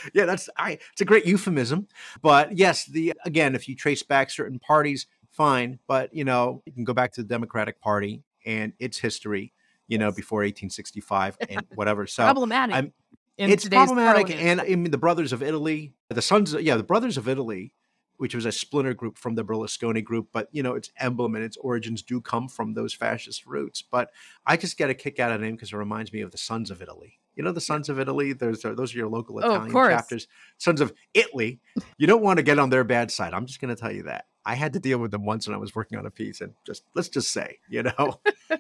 [0.14, 0.72] yeah, that's I.
[0.92, 1.88] It's a great euphemism,
[2.22, 6.74] but yes, the again, if you trace back certain parties, fine, but you know, you
[6.74, 9.54] can go back to the Democratic Party and its history,
[9.88, 12.08] you know, before 1865 and whatever.
[12.08, 12.76] So problematic.
[12.76, 12.94] I'm-
[13.42, 14.60] it's problematic, parliament.
[14.60, 17.74] and I mean, the Brothers of Italy, the Sons, Of, yeah, the Brothers of Italy,
[18.20, 21.44] which was a splinter group from the Berlusconi group, but you know, its emblem and
[21.44, 23.82] its origins do come from those fascist roots.
[23.82, 24.12] But
[24.46, 26.38] I just get a kick out of the name because it reminds me of the
[26.38, 27.14] Sons of Italy.
[27.36, 28.34] You know, the Sons of Italy.
[28.34, 29.94] Those are those are your local Oh, Italian course.
[29.94, 30.28] chapters.
[30.58, 31.62] Sons of Italy.
[31.98, 33.34] You don't want to get on their bad side.
[33.34, 34.26] I'm just going to tell you that.
[34.46, 36.54] I had to deal with them once when I was working on a piece, and
[36.66, 37.94] just let's just say, you know,
[38.50, 38.60] well,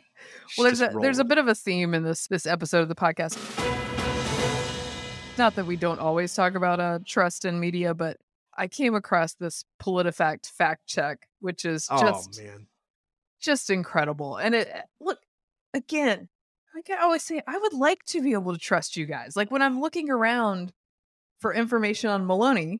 [0.59, 3.37] there's a there's a bit of a theme in this this episode of the podcast.
[5.37, 8.17] Not that we don't always talk about uh, trust in media, but
[8.59, 12.67] I came across this PolitiFact fact check, which is oh, just oh man,
[13.39, 14.35] just incredible.
[14.35, 15.19] And it eh, look
[15.73, 16.27] again,
[16.75, 19.37] like I always say, I would like to be able to trust you guys.
[19.37, 20.73] Like when I'm looking around
[21.39, 22.79] for information on Meloni,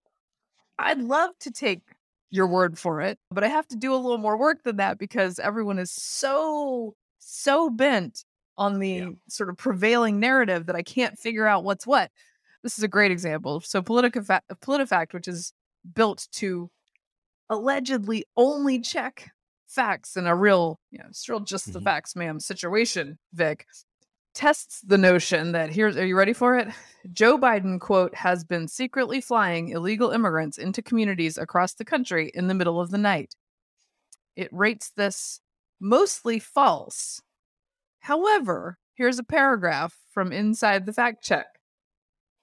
[0.77, 1.81] I'd love to take
[2.29, 4.97] your word for it, but I have to do a little more work than that
[4.99, 8.25] because everyone is so so bent
[8.57, 9.09] on the Yeah.
[9.29, 12.11] sort of prevailing narrative that I can't figure out what's what.
[12.63, 13.61] This is a great example.
[13.61, 15.53] So Politica PolitiFact, which is
[15.93, 16.69] built to
[17.49, 19.31] allegedly only check
[19.67, 21.83] facts in a real, you know, it's real just the Mhm.
[21.83, 23.65] facts, ma'am situation, Vic,
[24.33, 26.67] tests the notion that here's are you ready for it?
[27.11, 32.47] Joe Biden, quote, has been secretly flying illegal immigrants into communities across the country in
[32.47, 33.35] the middle of the night.
[34.35, 35.41] It rates this
[35.79, 37.21] mostly false.
[37.99, 41.58] However, here's a paragraph from inside the fact check.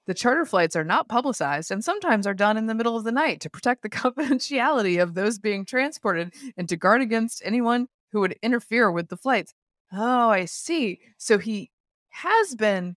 [0.07, 3.13] The charter flights are not publicized and sometimes are done in the middle of the
[3.13, 8.21] night to protect the confidentiality of those being transported and to guard against anyone who
[8.21, 9.53] would interfere with the flights.
[9.93, 11.01] Oh, I see.
[11.19, 11.71] So he
[12.11, 12.97] has been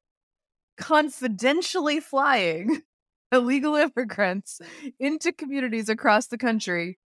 [0.77, 2.81] confidentially flying
[3.31, 4.61] illegal immigrants
[4.99, 6.97] into communities across the country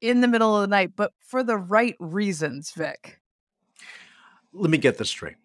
[0.00, 3.20] in the middle of the night, but for the right reasons, Vic.
[4.52, 5.36] let me get this straight.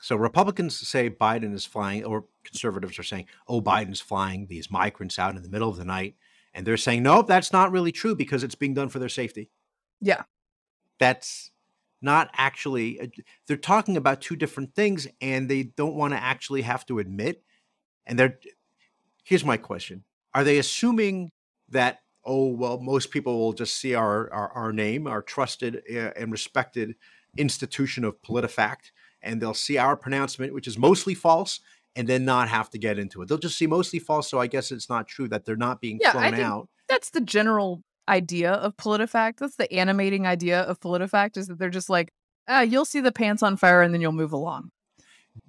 [0.00, 5.18] So Republicans say Biden is flying, or conservatives are saying, "Oh, Biden's flying these migrants
[5.18, 6.16] out in the middle of the night,"
[6.54, 9.50] and they're saying, "Nope, that's not really true because it's being done for their safety."
[10.00, 10.22] Yeah.
[10.98, 11.50] That's
[12.00, 13.06] not actually uh,
[13.46, 17.42] they're talking about two different things and they don't want to actually have to admit
[18.06, 18.38] and they're
[19.24, 21.30] here's my question are they assuming
[21.68, 26.10] that oh well most people will just see our our, our name our trusted uh,
[26.16, 26.94] and respected
[27.36, 31.60] institution of politifact and they'll see our pronouncement which is mostly false
[31.96, 34.46] and then not have to get into it they'll just see mostly false so i
[34.46, 37.20] guess it's not true that they're not being Yeah, I thrown think- out That's the
[37.20, 39.36] general idea of PolitiFact.
[39.36, 42.10] That's the animating idea of PolitiFact is that they're just like,
[42.48, 44.70] ah, you'll see the pants on fire and then you'll move along.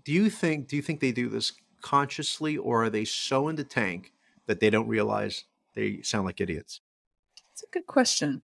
[0.04, 3.56] do you think do you think they do this consciously or are they so in
[3.56, 4.12] the tank
[4.48, 6.82] that they don't realize they sound like idiots
[7.54, 8.42] It's a good question.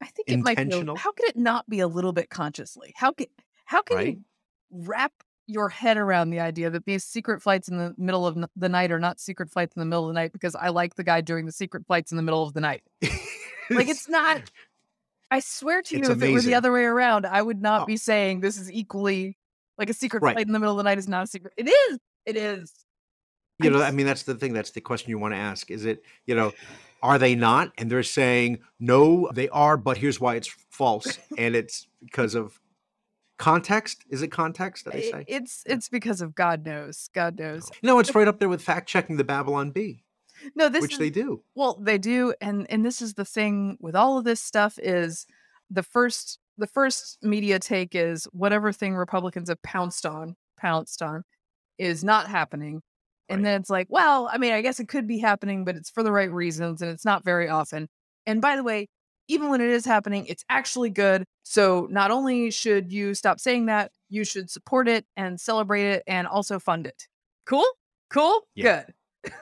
[0.00, 0.62] I think it might be.
[0.62, 0.96] Intentional?
[0.96, 2.92] How could it not be a little bit consciously?
[2.96, 3.26] How can
[3.64, 4.06] how can Right?
[4.16, 4.24] you
[4.70, 5.12] wrap
[5.46, 8.92] your head around the idea that these secret flights in the middle of the night
[8.92, 11.20] are not secret flights in the middle of the night because I like the guy
[11.22, 12.82] doing the secret flights in the middle of the night?
[13.70, 14.42] Like it's not.
[15.30, 17.82] I swear to you, It's if it were the other way around, I would not
[17.82, 17.86] Oh.
[17.86, 19.36] be saying this is equally
[19.78, 20.34] like a secret Right.
[20.34, 21.52] flight in the middle of the night is not a secret.
[21.56, 21.98] It is.
[22.26, 22.72] It is.
[23.60, 25.70] I you know i mean that's the thing that's the question you want to ask
[25.70, 26.52] is it you know
[27.02, 31.54] are they not and they're saying no they are but here's why it's false and
[31.54, 32.58] it's because of
[33.40, 37.08] context is it context that i I- say It's it's because of God knows.
[37.14, 37.70] God knows.
[37.82, 40.04] no it's right up there with fact checking the babylon bee
[40.54, 43.76] No, this which is, they do Well, they do, and and this is the thing
[43.80, 45.26] with all of this stuff is
[45.70, 51.22] the first the first media take is whatever thing Republicans have pounced on pounced on
[51.78, 52.82] is not happening,
[53.30, 55.88] and then it's like, well, I mean, I guess it could be happening, but it's
[55.90, 57.88] for the right reasons, and it's not very often.
[58.26, 58.88] And by the way,
[59.30, 61.24] even when it is happening, it's actually good.
[61.44, 66.02] So not only should you stop saying that, you should support it and celebrate it,
[66.06, 67.06] and also fund it.
[67.46, 67.64] Cool,
[68.10, 68.84] cool, Yeah.
[69.24, 69.32] good.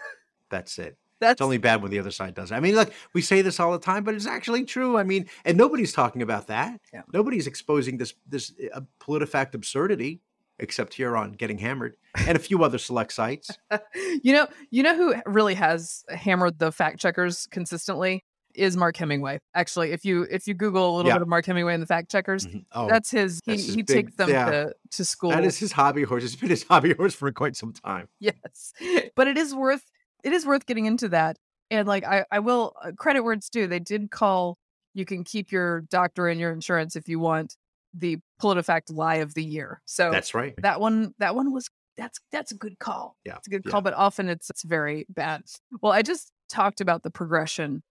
[0.50, 2.54] that's it That's It's only bad when the other side does it.
[2.54, 4.96] I mean, look, we say this all the time, but it's actually true.
[4.98, 6.80] I mean, and nobody's talking about that.
[6.92, 7.02] Yeah.
[7.12, 10.20] Nobody's exposing this this uh, PolitiFact absurdity,
[10.58, 13.50] except here on Getting Hammered and a few other select sites.
[14.22, 18.24] you know, you know who really has hammered the fact checkers consistently
[18.58, 19.40] is Mark Hemingway.
[19.54, 21.16] Actually, if you if you Google a little Yeah.
[21.16, 22.64] bit of Mark Hemingway and the fact checkers, Mhm.
[22.72, 23.40] Oh, that's his.
[23.44, 24.50] He that's his he big- takes them yeah.
[24.50, 25.30] to to school.
[25.30, 26.24] that is his hobby horse.
[26.24, 28.08] It's been his hobby horse for quite some time.
[28.20, 28.72] yes,
[29.16, 29.84] but it is worth
[30.24, 31.38] it is worth getting into that.
[31.70, 33.66] And like I I will uh, credit where it's due.
[33.66, 34.58] They did call.
[34.94, 37.56] You can keep your doctor and your insurance if you want
[37.94, 39.80] the PolitiFact lie of the year.
[39.86, 40.54] So That's right.
[40.62, 43.70] that one that one was that's that's a good call Yeah, it's a good yeah.
[43.72, 45.42] call but often it's it's very bad
[45.82, 47.82] well i just talked about the progression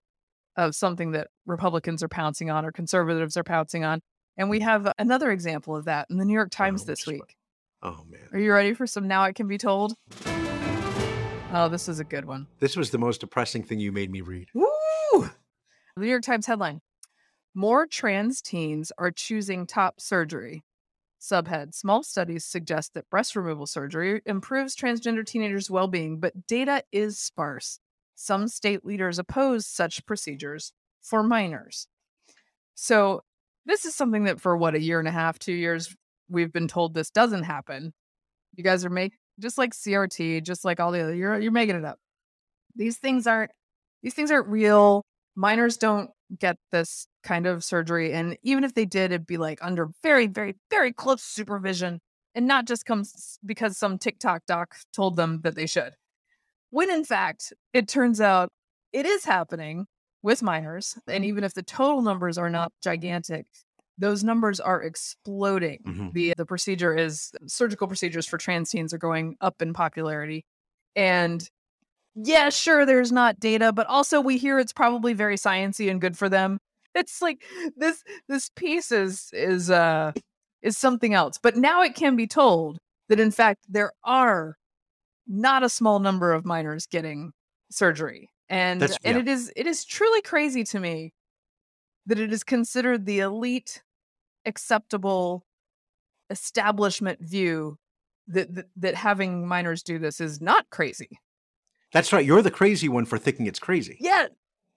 [0.58, 4.00] of something that republicans are pouncing on or conservatives are pouncing on
[4.36, 7.06] and we have another example of that in the new york oh, times which this
[7.06, 7.36] week
[7.80, 9.94] Oh man, are you ready for some now it can be told
[11.52, 14.20] oh this is a good one this was the most depressing thing you made me
[14.20, 14.48] read.
[14.52, 15.30] Woo!
[15.98, 16.80] The New York Times headline
[17.54, 20.62] More trans teens are choosing top surgery.
[21.20, 26.84] Subhead Small studies suggest that breast removal surgery improves transgender teenagers' well being, but data
[26.92, 27.80] is sparse.
[28.20, 31.86] Some state leaders oppose such procedures for minors.
[32.74, 33.22] So,
[33.64, 35.94] this is something that for what, a year and a half, two years,
[36.28, 37.92] we've been told this doesn't happen.
[38.56, 41.76] You guys are making, just like CRT, just like all the other, you're, you're making
[41.76, 42.00] it up.
[42.74, 43.52] These things aren't
[44.02, 45.04] these things aren't real.
[45.36, 48.12] Minors don't get this kind of surgery.
[48.12, 52.00] And even if they did, it'd be like under very, very, very close supervision
[52.34, 55.92] and not just comes because some TikTok doc told them that they should.
[56.70, 58.50] When in fact, it turns out
[58.92, 59.86] it is happening
[60.22, 60.98] with minors.
[61.06, 63.46] And even if the total numbers are not gigantic,
[63.98, 65.80] those numbers are exploding.
[65.86, 66.12] Mhm.
[66.12, 70.44] The the procedure is surgical procedures for trans teens are going up in popularity.
[70.96, 71.48] And
[72.16, 76.16] yeah, sure, there's not data, but also we hear it's probably very sciency and good
[76.18, 76.58] for them.
[76.94, 77.44] It's like
[77.76, 80.12] this this piece is is uh
[80.62, 81.38] is something else.
[81.42, 82.78] But now it can be told
[83.08, 84.56] that in fact there are
[85.28, 87.32] not a small number of minors getting
[87.70, 88.30] surgery.
[88.48, 89.20] And That's- and yeah.
[89.20, 91.12] it is it is truly crazy to me
[92.06, 93.82] that it is considered the elite
[94.46, 95.44] acceptable
[96.30, 97.78] establishment view
[98.28, 101.20] that, that that having minors do this is not crazy.
[101.92, 102.24] That's right.
[102.24, 103.96] You're the crazy one for thinking it's crazy.
[104.00, 104.28] Yeah.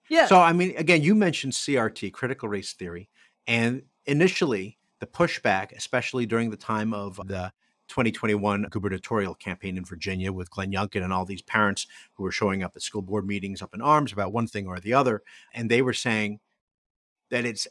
[0.08, 0.26] Yeah.
[0.26, 3.08] So, I mean, again, you mentioned CRT, critical race theory,
[3.46, 7.52] and initially the pushback, especially during the time of the
[7.92, 12.62] 2021 gubernatorial campaign in Virginia with Glenn Youngkin and all these parents who were showing
[12.62, 15.70] up at school board meetings up in arms about one thing or the other, and
[15.70, 16.40] they were saying
[17.30, 17.68] that it's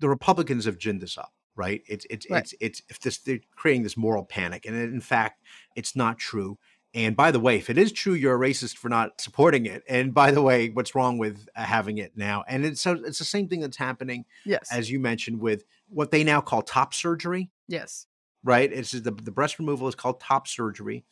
[0.00, 1.82] the Republicans have ginned this up, right?
[1.86, 2.42] It's it's Right.
[2.42, 5.40] it's it's if this they're creating this moral panic, and in fact,
[5.76, 6.58] it's not true.
[6.92, 9.84] And by the way, if it is true, you're a racist for not supporting it.
[9.88, 12.42] And by the way, what's wrong with uh, having it now?
[12.48, 14.68] And it's so it's the same thing that's happening yes.
[14.72, 18.06] as you mentioned with what they now call top surgery, Yes.
[18.44, 18.72] Right?
[18.72, 21.04] It's the, the breast removal is called top surgery.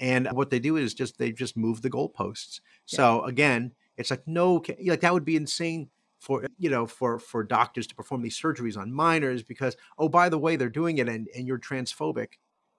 [0.00, 2.60] And what they do is just they just move the goalposts.
[2.86, 2.96] Yeah.
[2.96, 5.88] So again, it's like no like that would be insane
[6.18, 10.28] for you know for for doctors to perform these surgeries on minors because oh by
[10.28, 12.34] the way they're doing it and, and you're transphobic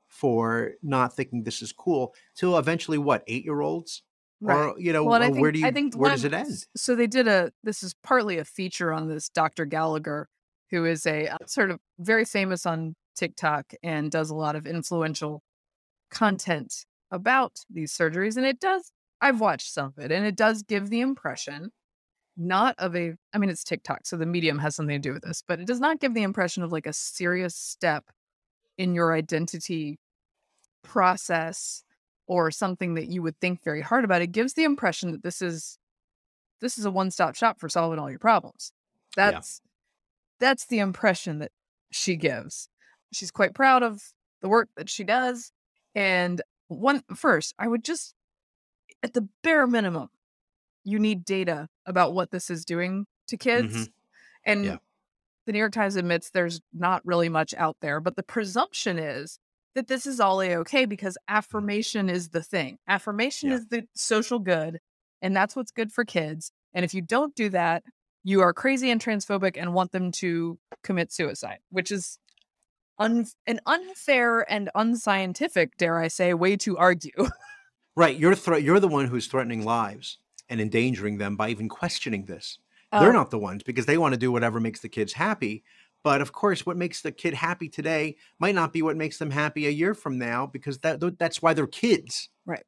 [0.08, 4.04] for not thinking this is cool till eventually what eight year olds
[4.42, 4.56] Right.
[4.56, 6.34] or you know Well, or think, where do you I think where one does it
[6.34, 7.52] end So they did a.
[7.64, 9.66] This is partly a feature on this Dr.
[9.66, 10.30] Gallagher,
[10.72, 14.66] who is a uh, sort of very famous on TikTok and does a lot of
[14.66, 15.44] influential
[16.10, 18.92] content about these surgeries, and it does.
[19.22, 21.72] I've watched some of it, and it does give the impression
[22.38, 23.16] not of a.
[23.34, 25.68] I mean, it's TikTok, so the medium has something to do with this, but it
[25.68, 28.06] does not give the impression of like a serious step
[28.78, 30.00] in your identity
[30.84, 31.84] process
[32.28, 34.22] or something that you would think very hard about.
[34.22, 35.78] It gives the impression that this is
[36.62, 38.72] this is a one-stop shop for solving all your problems.
[39.18, 39.32] Yeah.
[39.32, 39.62] That's
[40.40, 41.52] that's the impression that
[41.92, 42.70] she gives.
[43.12, 44.02] She's quite proud of
[44.42, 45.52] the work that she does.
[45.96, 48.14] And one first, I would just
[49.04, 50.10] at the bare minimum,
[50.84, 53.68] you need data about what this is doing to mm-hmm.
[53.68, 53.90] kids.
[54.46, 54.78] And Yeah.
[55.46, 59.40] the New York Times admits there's not really much out there, but the presumption is
[59.76, 61.38] that this is all a okay because mm-hmm.
[61.38, 62.78] affirmation is the thing.
[62.88, 63.56] Affirmation Yeah.
[63.56, 64.80] is the social good,
[65.22, 66.52] and that's what's good for kids.
[66.74, 67.84] And if you don't do that,
[68.24, 72.20] you are crazy and transphobic and want them to commit suicide, which is
[73.00, 77.12] un- an unfair and unscientific, dare I say, way to argue.
[77.96, 80.18] right you're thre- you're the one who's threatening lives
[80.50, 82.60] and endangering them by even questioning this
[82.98, 85.64] They're Um, not the ones because they want to do whatever makes the kids happy.
[86.04, 89.32] But of course, what makes the kid happy today might not be what makes them
[89.32, 92.30] happy a year from now because that that's why they're kids.
[92.46, 92.64] Right.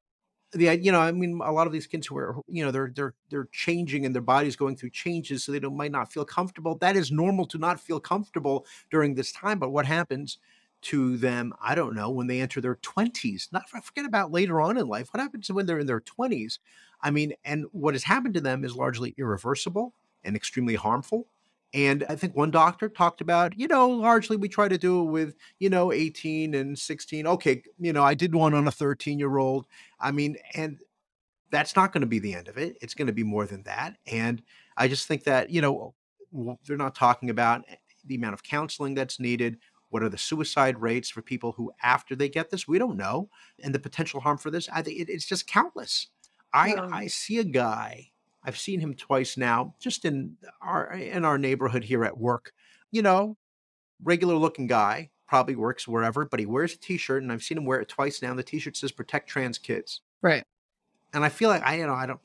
[0.53, 2.91] The you know I mean a lot of these kids who are you know they're
[2.93, 6.25] they're they're changing and their body's going through changes so they don't might not feel
[6.25, 6.77] comfortable.
[6.77, 9.59] That is normal to not feel comfortable during this time.
[9.59, 10.39] But what happens
[10.83, 11.53] to them?
[11.61, 13.47] I don't know when they enter their twenties.
[13.53, 15.13] Not forget about later on in life.
[15.13, 16.59] What happens when they're in their twenties?
[17.01, 21.27] I mean, and what has happened to them is largely irreversible and extremely harmful.
[21.73, 25.11] And I think one doctor talked about, you know, largely we try to do it
[25.11, 27.25] with, you know, 18 and 16.
[27.25, 29.65] Okay, you know, I did one on a 13 year old.
[29.99, 30.79] I mean, and
[31.49, 32.77] that's not going to be the end of it.
[32.81, 33.95] It's going to be more than that.
[34.07, 34.41] And
[34.77, 35.93] I just think that, you know,
[36.65, 39.57] they're not talking about eh, the amount of counseling that's needed.
[39.89, 43.29] What are the suicide rates for people who, after they get this, we don't know,
[43.61, 44.69] and the potential harm for this?
[44.73, 46.07] I think it, it's just countless.
[46.53, 48.10] I I see a guy.
[48.43, 52.53] I've seen him twice now, just in our uh, in our neighborhood here at work.
[52.91, 53.37] You know,
[54.03, 57.65] regular looking guy, probably works wherever, but he wears a t-shirt, and I've seen him
[57.65, 58.31] wear it twice now.
[58.31, 60.43] And the t-shirt says "Protect Trans Kids," right.
[61.13, 62.19] and I feel like I you know I don't.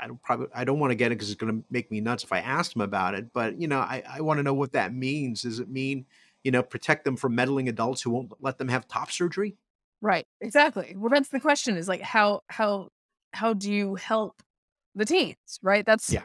[0.00, 2.00] I don't probably I don't want to get it because it's going to make me
[2.00, 3.32] nuts if I asked him about it.
[3.32, 5.42] But you know, I, I want to know what that means.
[5.42, 6.06] Does it mean
[6.44, 9.56] you know protect them from meddling adults who won't let them have top surgery?
[10.00, 10.24] Right.
[10.40, 10.94] Exactly.
[10.96, 12.90] Well, that's the question is like how how
[13.32, 14.40] how do you help
[14.98, 15.86] the teens, right?
[15.86, 16.24] That's Yeah.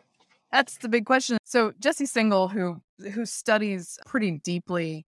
[0.52, 1.38] That's the big question.
[1.46, 2.82] So Jesse Singal, who
[3.12, 5.06] who studies pretty deeply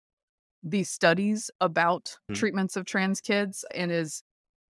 [0.63, 2.35] these studies about Mhm.
[2.35, 4.23] treatments of trans kids and is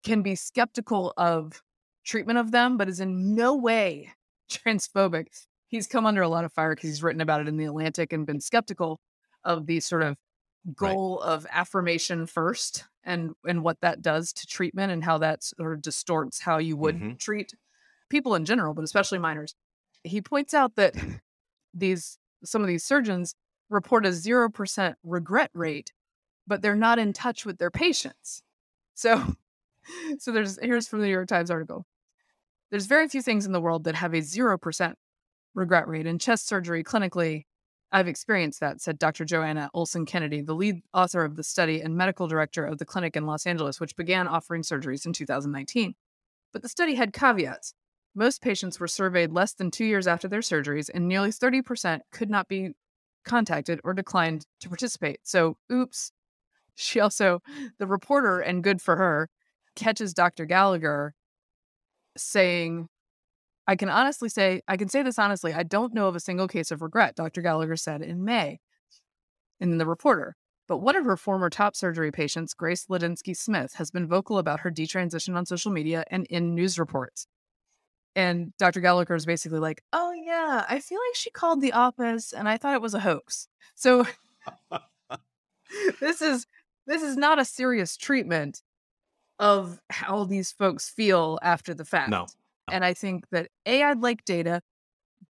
[0.05, 1.62] can be skeptical of
[2.05, 4.12] treatment of them, but is in no way
[4.51, 5.29] transphobic.
[5.68, 8.12] He's come under a lot of fire because he's written about it in the Atlantic
[8.12, 9.01] and been skeptical
[9.45, 10.16] of the sort of
[10.81, 11.01] Right.
[11.01, 15.73] goal of affirmation first and and what that does to treatment and how that sort
[15.75, 17.18] of distorts how you would Mhm.
[17.18, 17.55] treat
[18.12, 19.57] people in general, but especially minors.
[20.05, 20.94] He points out that
[21.75, 23.35] these some of these surgeons
[23.70, 25.92] report a 0% regret rate,
[26.46, 28.42] but they're not in touch with their patients.
[28.94, 29.35] So
[30.18, 31.87] so there's here's from the New York Times article.
[32.70, 34.94] There's very few things in the world that have a 0%
[35.55, 36.07] regret rate.
[36.07, 37.44] In chest surgery, clinically,
[37.90, 39.27] I've experienced that, said Dr.
[39.27, 43.14] Johanna Olson Kennedy, the lead author of the study and medical director of the clinic
[43.14, 45.94] in Los Angeles, which began offering surgeries in 2019.
[46.51, 47.75] But the study had caveats.
[48.14, 52.29] Most patients were surveyed less than two years after their surgeries, and nearly 30% could
[52.29, 52.72] not be
[53.25, 55.20] contacted or declined to participate.
[55.22, 56.12] So, oops.
[56.74, 57.43] She also,
[57.78, 59.28] the reporter, and good for her,
[59.76, 60.47] catches Dr.
[60.47, 61.14] Gallagher
[62.16, 62.89] saying,
[63.66, 66.49] I can honestly say, I can say this honestly, I don't know of a single
[66.49, 67.43] case of regret, Dr.
[67.43, 68.59] Gallagher said in May
[69.61, 70.34] in the reporter.
[70.66, 74.61] But one of her former top surgery patients, Grace Lidinsky Smith, has been vocal about
[74.61, 77.26] her detransition on social media and in news reports.
[78.14, 78.80] And Dr.
[78.80, 82.58] Gallagher is basically like, oh, yeah, I feel like she called the office and I
[82.58, 83.48] thought it was a hoax.
[83.74, 84.06] So
[86.00, 86.46] this is
[86.86, 88.62] this is not a serious treatment
[89.38, 92.10] of how these folks feel after the fact.
[92.10, 92.26] No.
[92.70, 94.62] And I think that A, I'd like data.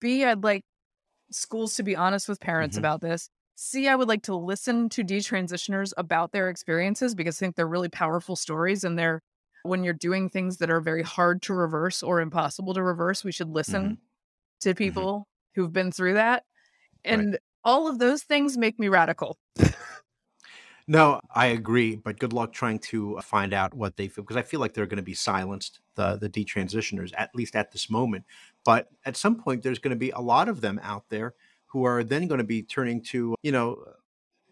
[0.01, 0.63] B, I'd like
[1.31, 2.79] schools to be honest with parents Mhm.
[2.79, 3.29] about this.
[3.55, 7.67] C, I would like to listen to detransitioners about their experiences because I think they're
[7.67, 9.21] really powerful stories and they're
[9.65, 13.31] when you're doing things that are very hard to reverse or impossible to reverse, we
[13.31, 13.97] should listen Mhm.
[14.61, 16.45] to people who've been through that.
[17.09, 17.29] Right.
[17.29, 19.39] And all of those things make me radical.
[20.87, 24.43] No, I agree, but good luck trying to find out what they feel because I
[24.43, 28.25] feel like they're going to be silenced, the the detransitioners, at least at this moment.
[28.63, 31.33] But at some point, there's going to be a lot of them out there
[31.67, 33.83] who are then going to be turning to, you know,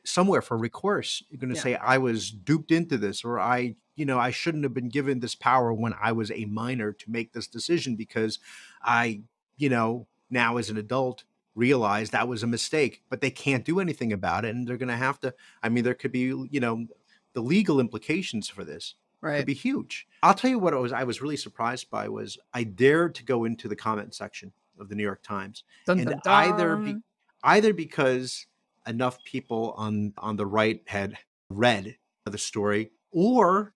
[0.06, 1.24] somewhere for recourse.
[1.30, 1.62] You're going to Yeah.
[1.62, 5.20] say, "I was duped into this," or "I, you know, I shouldn't have been given
[5.20, 8.40] this power when I was a minor to make this decision because
[8.82, 9.22] I,
[9.58, 11.24] you know, now as an adult."
[11.56, 14.90] realize that was a mistake but they can't do anything about it and they're going
[14.90, 15.32] to have to
[15.62, 16.88] I mean, there could be, you know,
[17.34, 18.96] the legal implications for this
[19.40, 20.08] could be huge.
[20.22, 23.24] I'll tell you what I was I was really surprised by was I dared to
[23.24, 26.96] go into the comment section of the New York Times, Dun, and dun, either be,
[27.44, 28.46] either because
[28.86, 31.18] enough people on on the right had
[31.50, 33.73] read the story, or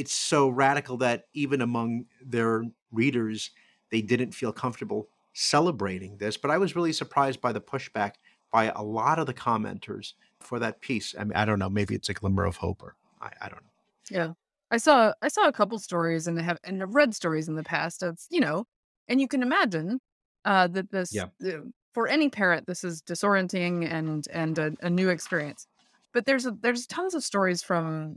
[0.00, 3.50] it's so radical that even among their readers
[3.90, 6.36] they didn't feel comfortable celebrating this.
[6.36, 8.14] But I was really surprised by the pushback
[8.50, 11.14] by a lot of the commenters for that piece.
[11.18, 13.62] I mean, I don't know, maybe it's a glimmer of hope, or I, I don't
[13.64, 13.70] know.
[14.10, 14.34] Yeah.
[14.70, 17.64] I saw I saw a couple stories and have and I've read stories in the
[17.64, 18.66] past of, you know,
[19.08, 20.00] and you can imagine
[20.44, 21.30] uh that this Yeah.
[21.44, 21.60] uh,
[21.94, 25.66] for any parent this is disorienting and and a, a new experience.
[26.12, 28.16] But there's a, there's tons of stories from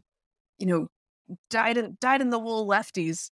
[0.60, 0.90] you know
[1.50, 3.30] died in dyed in the wool lefties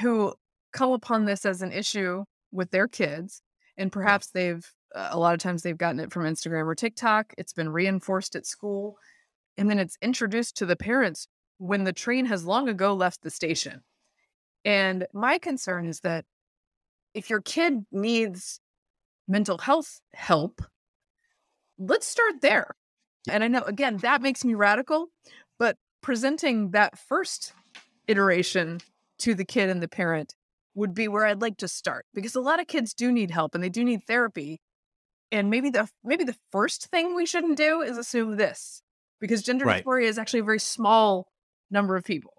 [0.00, 0.34] who
[0.72, 3.42] come upon this as an issue with their kids
[3.76, 7.34] and perhaps they've uh, a lot of times they've gotten it from Instagram or TikTok.
[7.36, 8.96] It's been reinforced at school
[9.56, 11.28] and then it's introduced to the parents
[11.58, 13.82] when the train has long ago left the station.
[14.64, 16.24] And my concern is that
[17.14, 18.60] if your kid needs
[19.26, 20.62] mental health help,
[21.78, 22.76] let's start there.
[23.28, 25.08] And I know, again, that makes me radical,
[26.08, 27.52] presenting that first
[28.06, 28.80] iteration
[29.18, 30.34] to the kid and the parent
[30.74, 33.54] would be where I'd like to start because a lot of kids do need help
[33.54, 34.62] and they do need therapy.
[35.30, 38.80] And maybe the maybe the first thing we shouldn't do is assume this
[39.20, 39.84] because gender Right.
[39.84, 41.30] dysphoria is actually a very small
[41.70, 42.32] number of people.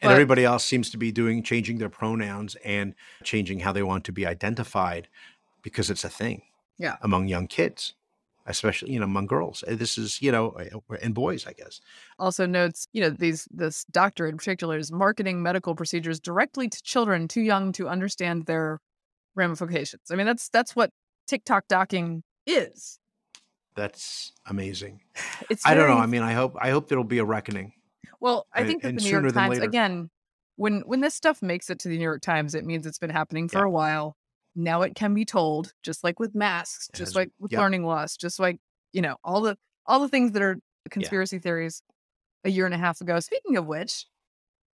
[0.00, 2.94] and But- everybody else seems to be doing changing their pronouns and
[3.24, 5.08] changing how they want to be identified
[5.60, 6.42] because it's a thing
[6.78, 6.96] Yeah.
[7.02, 7.92] among young kids
[8.46, 11.80] especially you know among girls Uh, this is you know uh, and boys i guess
[12.18, 16.82] also notes, you know, these this doctor in particular is marketing medical procedures directly to
[16.82, 18.78] children too young to understand their
[19.34, 20.10] ramifications.
[20.10, 20.90] I mean, that's that's what
[21.26, 22.98] TikTok docking is.
[23.74, 25.00] that's amazing
[25.50, 27.72] It's i don't know i mean i hope i hope there'll be a reckoning
[28.20, 30.10] Well, I and- think that the New York Times again,
[30.56, 33.10] when when this stuff makes it to the New York Times, it means it's been
[33.10, 33.64] happening for Yeah.
[33.66, 34.16] a while.
[34.56, 37.60] Now it can be told, just like with masks, just has- like with yep.
[37.60, 38.58] learning loss, just like
[38.92, 40.58] you know all the all the things that are
[40.90, 41.82] conspiracy theories
[42.44, 43.20] a year and a half ago.
[43.20, 44.06] Speaking of which,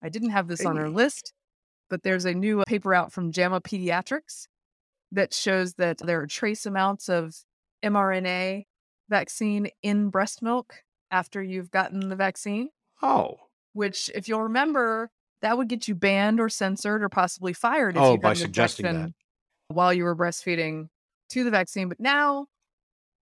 [0.02, 1.32] I didn't have this on our list,
[1.88, 4.46] but there's a new uh, paper out from JAMA Pediatrics
[5.12, 7.34] that shows that there are trace amounts of
[7.84, 8.64] mRNA
[9.08, 10.76] vaccine in breast milk
[11.10, 12.68] after you've gotten the vaccine
[13.02, 13.36] oh
[13.72, 15.10] which if you'll remember
[15.42, 19.10] that would get you banned or censored or possibly fired if Oh, by suggesting that.
[19.70, 20.88] While you were breastfeeding
[21.30, 22.46] to the vaccine but now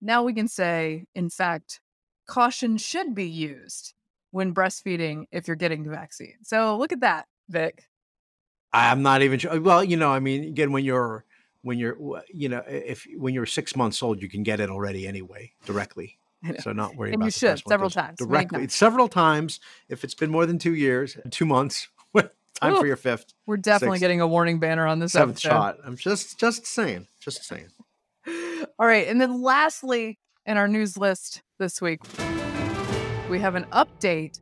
[0.01, 1.81] now we can say in fact
[2.27, 3.95] caution should be used
[4.31, 6.35] when breastfeeding if you're getting the vaccine.
[6.43, 7.85] So look at that vic.
[8.73, 11.25] I'm not even sure uh, well you know i mean again when you're
[11.63, 11.97] when you're
[12.29, 16.19] you know if when you're six months old you can get it already anyway directly.
[16.61, 18.75] So not worry And about you should, several times, directly times.
[18.75, 21.89] several times if it's been more than two years two months
[22.61, 22.81] time Ooh.
[22.81, 24.01] for your fifth we're definitely Sixth.
[24.03, 25.49] getting a warning banner on this seventh episode.
[25.49, 27.69] shot i'm just just saying just saying
[28.79, 29.09] All right.
[29.09, 32.01] And then lastly, in our news list this week,
[33.31, 34.39] we have an update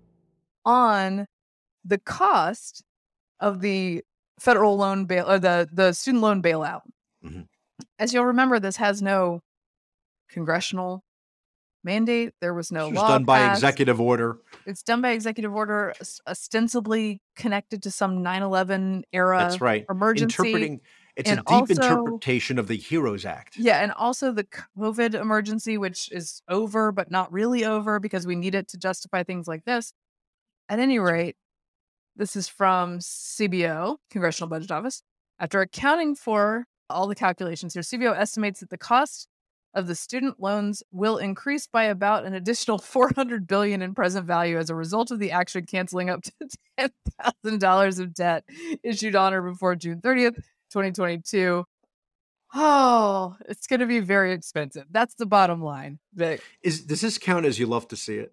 [0.64, 1.26] on
[1.84, 2.82] the cost
[3.38, 4.02] of the
[4.40, 6.80] federal loan bail or the, the student loan bailout.
[7.24, 7.46] Mhm.
[8.00, 9.40] As you'll remember, this has no
[10.30, 11.04] congressional
[11.87, 12.34] mandate.
[12.43, 13.09] There was no was law.
[13.09, 15.95] done by executive order It's done by executive order,
[16.28, 20.24] ostensibly connected to some 9 11 era that's right emergency.
[20.34, 20.80] interpreting
[21.16, 25.14] it's and a deep also- interpretation of the heroes act Yeah, and also the COVID
[25.14, 29.49] emergency, which is over, but not really over because we need it to justify things
[29.49, 29.95] like this.
[30.68, 31.37] At any rate,
[32.16, 35.03] this is from CBO, Congressional Budget Office.
[35.39, 39.28] After accounting for all the calculations here, CBO estimates that the cost
[39.77, 44.59] of the student loans will increase by about an additional 400 billion in present value
[44.59, 46.22] as a result of the action canceling up
[46.79, 46.91] to
[47.45, 48.45] $10,000 of debt
[48.83, 50.37] issued on or before June 30th,
[50.70, 51.64] 2022
[52.55, 54.85] Oh, it's going to be very expensive.
[54.91, 55.99] That's the bottom line.
[56.14, 56.41] Vic.
[56.62, 58.33] Is does this count as you love to see it?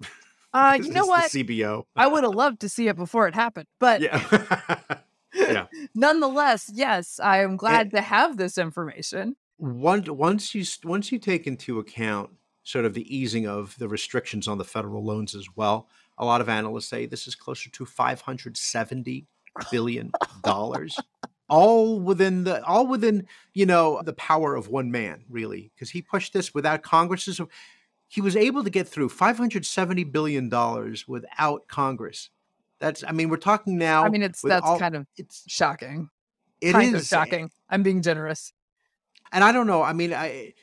[0.54, 1.30] Uh, you know what?
[1.30, 1.84] CBO.
[1.94, 4.78] I would have loved to see it before it happened, but Yeah.
[5.34, 5.66] yeah.
[5.94, 9.36] nonetheless, yes, I am glad to have this information.
[9.58, 12.30] Once once you once you take into account
[12.62, 15.88] sort of the easing of the restrictions on the federal loans as well,
[16.18, 19.26] a lot of analysts say this is closer to 570
[19.70, 20.10] billion
[20.42, 20.98] dollars.
[21.48, 26.02] all within the all within, you know, the power of one man, really, because he
[26.02, 27.40] pushed this without Congress's
[28.08, 32.30] he was able to get through 570 billion dollars without Congress.
[32.78, 36.10] That's I mean, we're talking now I mean, it's that's all- kind of it's shocking.
[36.60, 37.50] it kind of eh, shocking.
[37.70, 38.52] I'm being generous.
[39.32, 39.82] And I don't know.
[39.82, 40.54] I mean, I,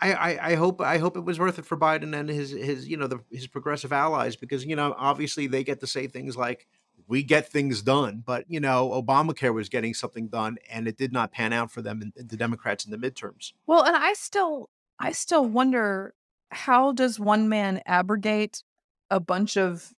[0.00, 2.96] I, I, hope, I hope it was worth it for Biden and his, his, you
[2.96, 6.66] know, the, his progressive allies because you know, obviously they get to say things like,
[7.06, 11.12] "We get things done," but you know, Obamacare was getting something done, and it did
[11.12, 13.52] not pan out for them and the Democrats in the midterms.
[13.66, 16.14] Well, and I still I still wonder
[16.50, 18.62] how does one man abrogate
[19.10, 19.92] a bunch of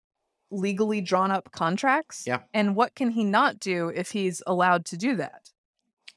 [0.51, 2.25] legally drawn up contracts?
[2.27, 2.41] Yeah.
[2.53, 5.50] And what can he not do if he's allowed to do that?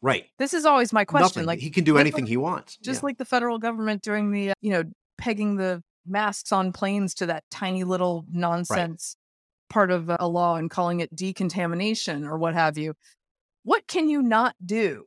[0.05, 0.27] Right.
[0.39, 1.41] This is always my question.
[1.41, 1.47] Nothing.
[1.47, 2.77] Like he can do like anything he wants.
[2.77, 3.07] just Yeah.
[3.07, 4.85] like the federal government doing the uh, you know
[5.17, 9.17] pegging the masks on planes to that tiny little nonsense
[9.71, 12.93] part of a law and calling it decontamination or what have you
[13.63, 15.07] what can you not do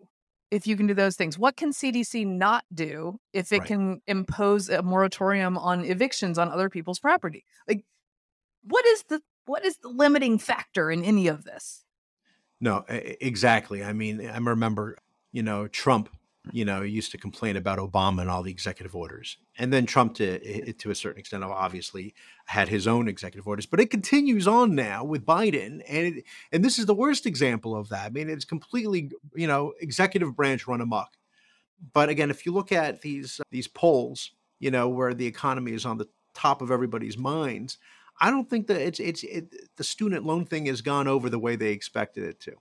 [0.49, 3.67] if you can do those things what can cdc not do if it Right.
[3.67, 7.85] can impose a moratorium on evictions on other people's property like
[8.63, 11.83] what is the what is the limiting factor in any of this
[12.59, 13.83] No, exactly.
[13.83, 14.97] I mean, I remember,
[15.31, 16.09] you know, Trump,
[16.51, 19.37] you know, used to complain about Obama and all the executive orders.
[19.57, 22.13] And then Trump, to, to a certain extent, obviously
[22.45, 23.65] had his own executive orders.
[23.65, 25.81] But it continues on now with Biden.
[25.87, 28.05] And, it, and this is the worst example of that.
[28.05, 31.09] I mean, it's completely, you know, executive branch run amok.
[31.93, 35.85] But again, if you look at these, these polls, you know, where the economy is
[35.85, 37.77] on the top of everybody's minds,
[38.19, 41.39] I don't think that it's it's it, the student loan thing has gone over the
[41.39, 42.53] way they expected it to.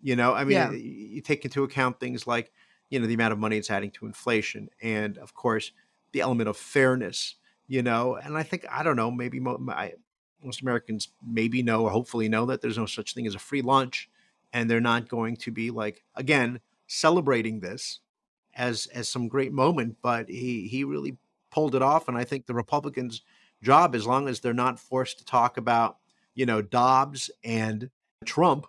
[0.00, 0.70] You know, I mean, Yeah.
[0.72, 2.52] you take into account things like
[2.90, 5.72] you know the amount of money it's adding to inflation, and of course
[6.12, 7.36] the element of fairness.
[7.66, 9.94] You know, and I think I don't know, maybe mo- my,
[10.42, 13.62] most Americans maybe know or hopefully know that there's no such thing as a free
[13.62, 14.10] lunch,
[14.52, 18.00] and they're not going to be like again celebrating this
[18.54, 21.16] as as some great moment, but he he really
[21.50, 23.22] pulled it off, and I think the Republicans
[23.64, 25.96] job as long as they're not forced to talk about
[26.34, 27.90] you know Dobbs and
[28.24, 28.66] Trump.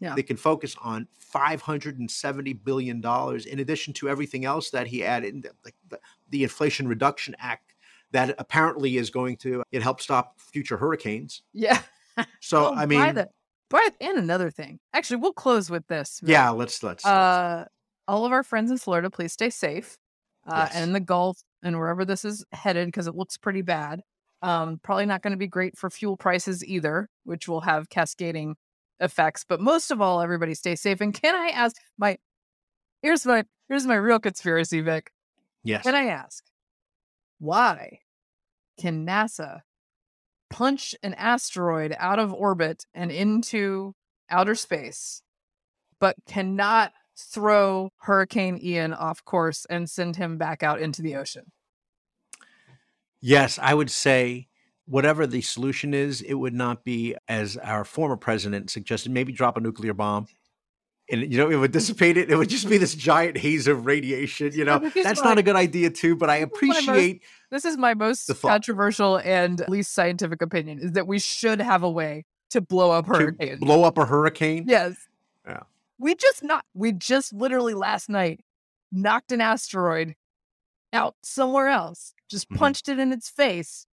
[0.00, 0.14] Yeah.
[0.14, 5.48] They can focus on 570 billion dollars in addition to everything else that he added,
[5.64, 5.98] like the,
[6.30, 7.74] the Inflation Reduction Act
[8.12, 11.42] that apparently is going to it help stop future hurricanes.
[11.52, 11.80] yeah
[12.40, 13.28] So Oh, I by mean, the,
[13.68, 16.30] by the, and another thing actually we'll close with this Vic.
[16.32, 17.04] yeah, let's let's.
[17.04, 17.64] let's- uh,
[18.06, 19.98] all of our friends in Florida, please stay safe.
[20.46, 20.76] Uh, Yes.
[20.76, 24.00] And in the Gulf and wherever this is headed, because it looks pretty bad.
[24.40, 28.56] Um, probably not going to be great for fuel prices either, which will have cascading
[29.00, 29.44] effects.
[29.48, 31.00] But most of all, everybody stay safe.
[31.00, 32.18] And can I ask my
[33.02, 35.10] here's my here's my real conspiracy, Vic.
[35.64, 35.82] yes.
[35.82, 36.44] Can I ask
[37.38, 38.00] why
[38.78, 39.60] can NASA
[40.50, 43.94] punch an asteroid out of orbit and into
[44.30, 45.22] outer space,
[46.00, 51.52] but cannot throw Hurricane Ian off course and send him back out into the ocean?
[53.20, 54.48] Yes, I would say
[54.86, 59.56] whatever the solution is, it would not be as our former president suggested, maybe drop
[59.56, 60.26] a nuclear bomb.
[61.10, 62.30] And you know, it would dissipate it.
[62.30, 64.52] It would just be this giant haze of radiation.
[64.52, 66.14] You know, that's my- not a good idea too.
[66.16, 66.54] But I Here's most-
[66.88, 71.82] appreciate This is my most controversial and least scientific opinion is that we should have
[71.82, 73.58] a way to blow up hurricanes.
[73.60, 74.64] blow up a hurricane.
[74.68, 74.96] Yes.
[75.46, 75.60] Yeah.
[75.98, 78.44] We just not we just literally last night
[78.92, 80.14] knocked an asteroid
[80.92, 82.14] out somewhere else.
[82.30, 82.56] Just Mhm.
[82.56, 83.86] punched it in its face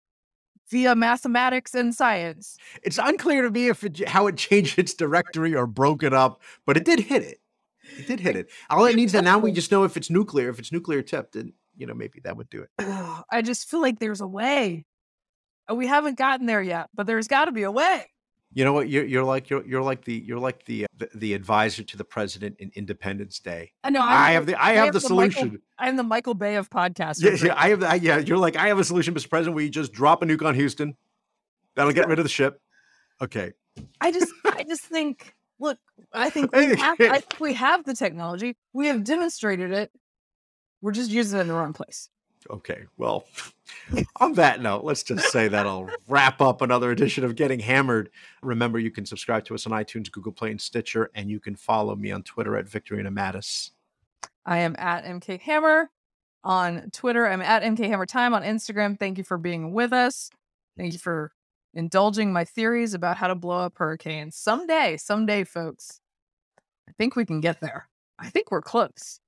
[0.69, 2.57] via mathematics and science.
[2.83, 6.41] It's unclear to me if it, how it changed its directory or broke it up,
[6.65, 7.39] but it did hit it.
[7.97, 8.49] It did hit it.
[8.69, 10.49] All it needs now we just know if it's nuclear.
[10.49, 12.69] If it's nuclear tipped, then you know maybe that would do it.
[13.29, 14.85] I just feel like there's a way.
[15.69, 18.05] Uh, We haven't gotten there yet, but there's got to be a way.
[18.55, 18.87] You know what?
[18.87, 21.97] You're, you're like you're, you're like the you're like the, uh, the the advisor to
[21.97, 23.71] the president in Independence Day.
[23.83, 24.01] I know.
[24.01, 25.61] I have the I have the Michael- solution.
[25.79, 27.41] I'm the Michael Bay of podcasters.
[27.41, 28.17] Yeah, yeah, I have the, yeah.
[28.19, 29.29] You're like I have a solution, Mr.
[29.29, 29.55] President.
[29.55, 30.95] We just drop a nuke on Houston.
[31.75, 32.61] That'll get rid of the ship.
[33.21, 33.53] Okay.
[33.99, 35.79] I just I just think look,
[36.13, 38.55] I think we have I think we have the technology.
[38.71, 39.91] We have demonstrated it.
[40.81, 42.09] We're just using it in the wrong place.
[42.49, 42.83] Okay.
[42.97, 43.25] Well,
[44.19, 48.09] on that note, let's just say that I'll wrap up another edition of Getting Hammered.
[48.41, 51.55] Remember, you can subscribe to us on iTunes, Google Play, and Stitcher, and you can
[51.55, 53.71] follow me on Twitter at Victorino Matus.
[54.45, 55.89] I am at MK Hammer
[56.43, 57.27] on Twitter.
[57.27, 58.99] I'm at MK Hammer Time on Instagram.
[58.99, 60.29] Thank you for being with us.
[60.77, 61.31] Thank you for
[61.73, 64.35] indulging my theories about how to blow up hurricanes.
[64.35, 66.01] Someday, someday, folks,
[66.87, 67.87] I think we can get there.
[68.19, 69.19] I think we're close.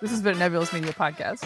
[0.00, 1.44] This has been a Nebulous Media Podcast.